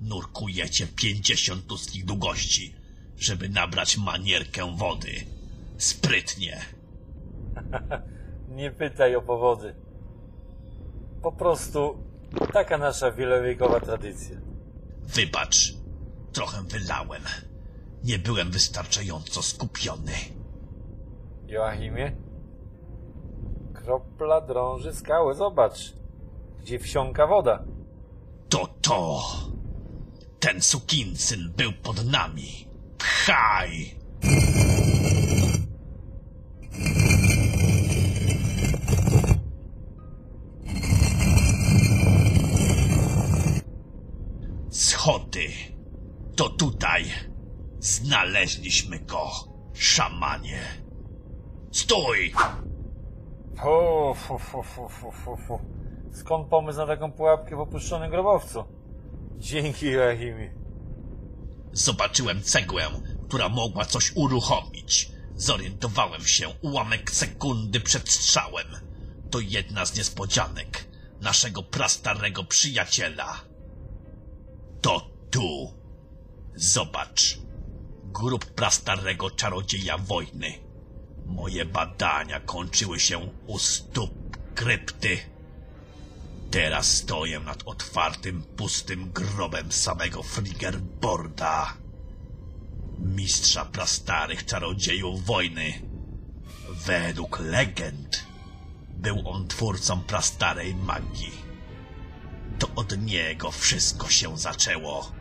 Nurkujecie 0.00 0.86
pięćdziesiąt 0.86 1.70
ludzkich 1.70 2.04
długości, 2.04 2.74
żeby 3.16 3.48
nabrać 3.48 3.96
manierkę 3.96 4.76
wody. 4.76 5.12
Sprytnie. 5.78 6.60
Nie 8.58 8.70
pytaj 8.70 9.16
o 9.16 9.22
powody. 9.22 9.74
Po 11.22 11.32
prostu 11.32 11.98
taka 12.52 12.78
nasza 12.78 13.10
wielowiekowa 13.12 13.80
tradycja. 13.80 14.36
Wybacz, 15.02 15.74
trochę 16.32 16.62
wylałem. 16.62 17.22
Nie 18.04 18.18
byłem 18.18 18.50
wystarczająco 18.50 19.42
skupiony. 19.42 20.12
Joachimie? 21.46 22.16
Kropla 23.74 24.40
drąży 24.40 24.94
skałę, 24.94 25.34
zobacz. 25.34 25.92
Gdzie 26.60 26.78
wsiąka 26.78 27.26
woda. 27.26 27.64
To 28.48 28.68
to. 28.82 29.22
Ten 30.40 30.62
sukinsyn 30.62 31.52
był 31.56 31.72
pod 31.72 32.06
nami. 32.06 32.68
Pchaj! 32.98 33.98
Schody. 44.70 45.48
To 46.36 46.48
tutaj. 46.48 47.04
Znaleźliśmy 47.78 48.98
go, 48.98 49.30
szamanie. 49.74 50.58
Stój! 51.70 52.32
Fu, 53.56 54.14
fu, 54.14 54.38
fu, 54.38 54.88
fu, 54.88 55.10
fu, 55.10 55.36
fu. 55.36 55.58
Skąd 56.12 56.48
pomysł 56.48 56.78
na 56.78 56.86
taką 56.86 57.12
pułapkę 57.12 57.56
w 57.56 57.60
opuszczonym 57.60 58.10
grobowcu? 58.10 58.77
Dzięki, 59.38 59.86
Joachimie. 59.86 60.54
Zobaczyłem 61.72 62.42
cegłę, 62.42 62.82
która 63.28 63.48
mogła 63.48 63.84
coś 63.84 64.12
uruchomić. 64.14 65.10
Zorientowałem 65.36 66.24
się 66.24 66.48
ułamek 66.62 67.10
sekundy 67.10 67.80
przed 67.80 68.08
strzałem. 68.08 68.66
To 69.30 69.40
jedna 69.40 69.86
z 69.86 69.96
niespodzianek 69.96 70.88
naszego 71.20 71.62
prastarego 71.62 72.44
przyjaciela. 72.44 73.40
To 74.80 75.10
tu. 75.30 75.74
Zobacz. 76.54 77.38
Grób 78.04 78.46
prastarego 78.46 79.30
czarodzieja 79.30 79.98
wojny. 79.98 80.52
Moje 81.26 81.64
badania 81.64 82.40
kończyły 82.40 83.00
się 83.00 83.30
u 83.46 83.58
stóp 83.58 84.36
krypty. 84.54 85.18
Teraz 86.50 86.96
stoję 86.96 87.40
nad 87.40 87.62
otwartym, 87.66 88.42
pustym 88.42 89.12
grobem 89.12 89.72
samego 89.72 90.22
Friggerborda. 90.22 91.76
Mistrza 92.98 93.64
prastarych 93.64 94.44
czarodziejów 94.44 95.24
wojny. 95.24 95.82
Według 96.70 97.38
legend 97.40 98.26
był 98.90 99.28
on 99.28 99.48
twórcą 99.48 100.00
prastarej 100.00 100.74
magii. 100.74 101.32
To 102.58 102.68
od 102.76 102.98
niego 102.98 103.50
wszystko 103.50 104.08
się 104.08 104.38
zaczęło. 104.38 105.12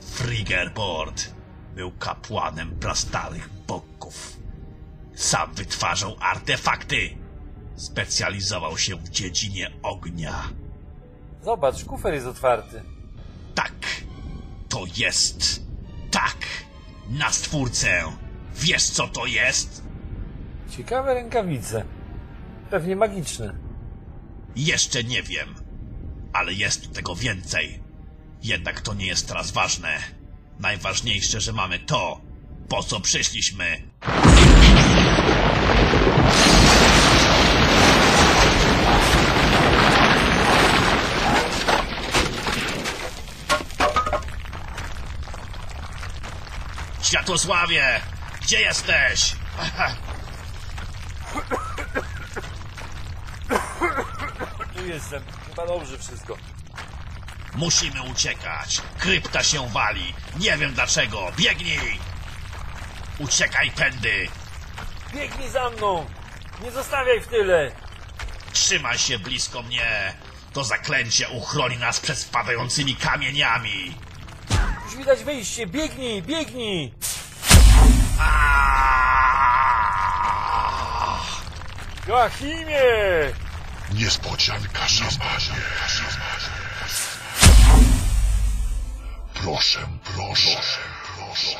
Friggerbord 0.00 1.34
był 1.74 1.92
kapłanem 1.92 2.78
prastarych 2.78 3.48
bogów. 3.66 4.36
Sam 5.14 5.54
wytwarzał 5.54 6.16
artefakty. 6.20 7.18
Specjalizował 7.76 8.78
się 8.78 8.96
w 8.96 9.08
dziedzinie 9.08 9.70
ognia. 9.82 10.67
Zobacz, 11.44 11.84
kufer 11.84 12.14
jest 12.14 12.26
otwarty. 12.26 12.82
Tak, 13.54 13.72
to 14.68 14.84
jest. 14.96 15.62
Tak, 16.10 16.36
na 17.10 17.30
stwórcę. 17.32 18.02
Wiesz 18.56 18.84
co 18.84 19.08
to 19.08 19.26
jest? 19.26 19.82
Ciekawe 20.76 21.14
rękawice. 21.14 21.84
Pewnie 22.70 22.96
magiczne. 22.96 23.54
Jeszcze 24.56 25.04
nie 25.04 25.22
wiem, 25.22 25.54
ale 26.32 26.52
jest 26.52 26.92
tego 26.92 27.14
więcej. 27.16 27.82
Jednak 28.42 28.80
to 28.80 28.94
nie 28.94 29.06
jest 29.06 29.28
teraz 29.28 29.50
ważne. 29.50 29.88
Najważniejsze, 30.58 31.40
że 31.40 31.52
mamy 31.52 31.78
to, 31.78 32.20
po 32.68 32.82
co 32.82 33.00
przyszliśmy. 33.00 33.82
Światłosławie! 47.08 48.00
Gdzie 48.42 48.60
jesteś? 48.60 49.32
Tu 54.76 54.86
jestem. 54.86 55.22
Chyba 55.48 55.66
dobrze 55.66 55.98
wszystko. 55.98 56.36
Musimy 57.54 58.02
uciekać. 58.02 58.80
Krypta 58.98 59.42
się 59.42 59.68
wali. 59.68 60.14
Nie 60.36 60.56
wiem 60.56 60.74
dlaczego. 60.74 61.32
Biegnij! 61.36 61.98
Uciekaj 63.18 63.70
tędy. 63.70 64.28
Biegnij 65.14 65.48
za 65.50 65.70
mną! 65.70 66.06
Nie 66.62 66.70
zostawiaj 66.70 67.20
w 67.20 67.26
tyle! 67.26 67.70
Trzymaj 68.52 68.98
się 68.98 69.18
blisko 69.18 69.62
mnie. 69.62 70.14
To 70.52 70.64
zaklęcie 70.64 71.28
uchroni 71.28 71.76
nas 71.76 72.00
przed 72.00 72.18
spadającymi 72.18 72.96
kamieniami. 72.96 73.94
Już 74.88 74.96
widać 74.96 75.24
wyjście! 75.24 75.66
Biegnij! 75.66 76.22
Biegnij! 76.22 76.92
Joachimie! 82.06 82.82
Niespodzianka, 83.94 84.88
szamanie. 84.88 85.60
Proszę, 89.34 89.88
proszę, 90.04 90.60
proszę. 91.16 91.58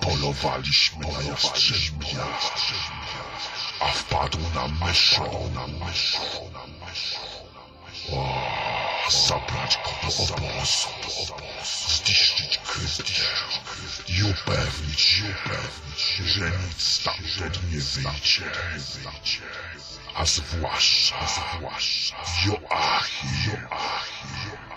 Polowaliśmy 0.00 1.06
na 1.06 1.22
jastrzębia, 1.22 2.26
a 3.80 3.86
wpadł 3.88 4.38
na 4.54 4.86
myszo, 4.86 5.24
na 5.54 5.66
myszo, 5.86 6.20
na 6.52 6.86
myszo. 6.86 7.20
O, 8.12 8.71
zabrać 9.12 9.78
go 9.84 9.90
do 10.02 10.34
obozu, 10.34 10.88
zniszczyć 11.86 12.58
kryptę 12.58 13.12
i 14.08 14.22
upewnić, 14.22 15.22
upewnić, 15.30 16.22
że 16.26 16.50
nic 16.50 16.82
stamtąd 16.82 17.72
nie 17.72 17.78
wyjdzie, 17.78 18.50
a 20.14 20.24
zwłaszcza, 20.24 21.16
zwłaszcza 21.26 22.16
Joachim, 22.46 23.30
Joachim. 23.46 24.71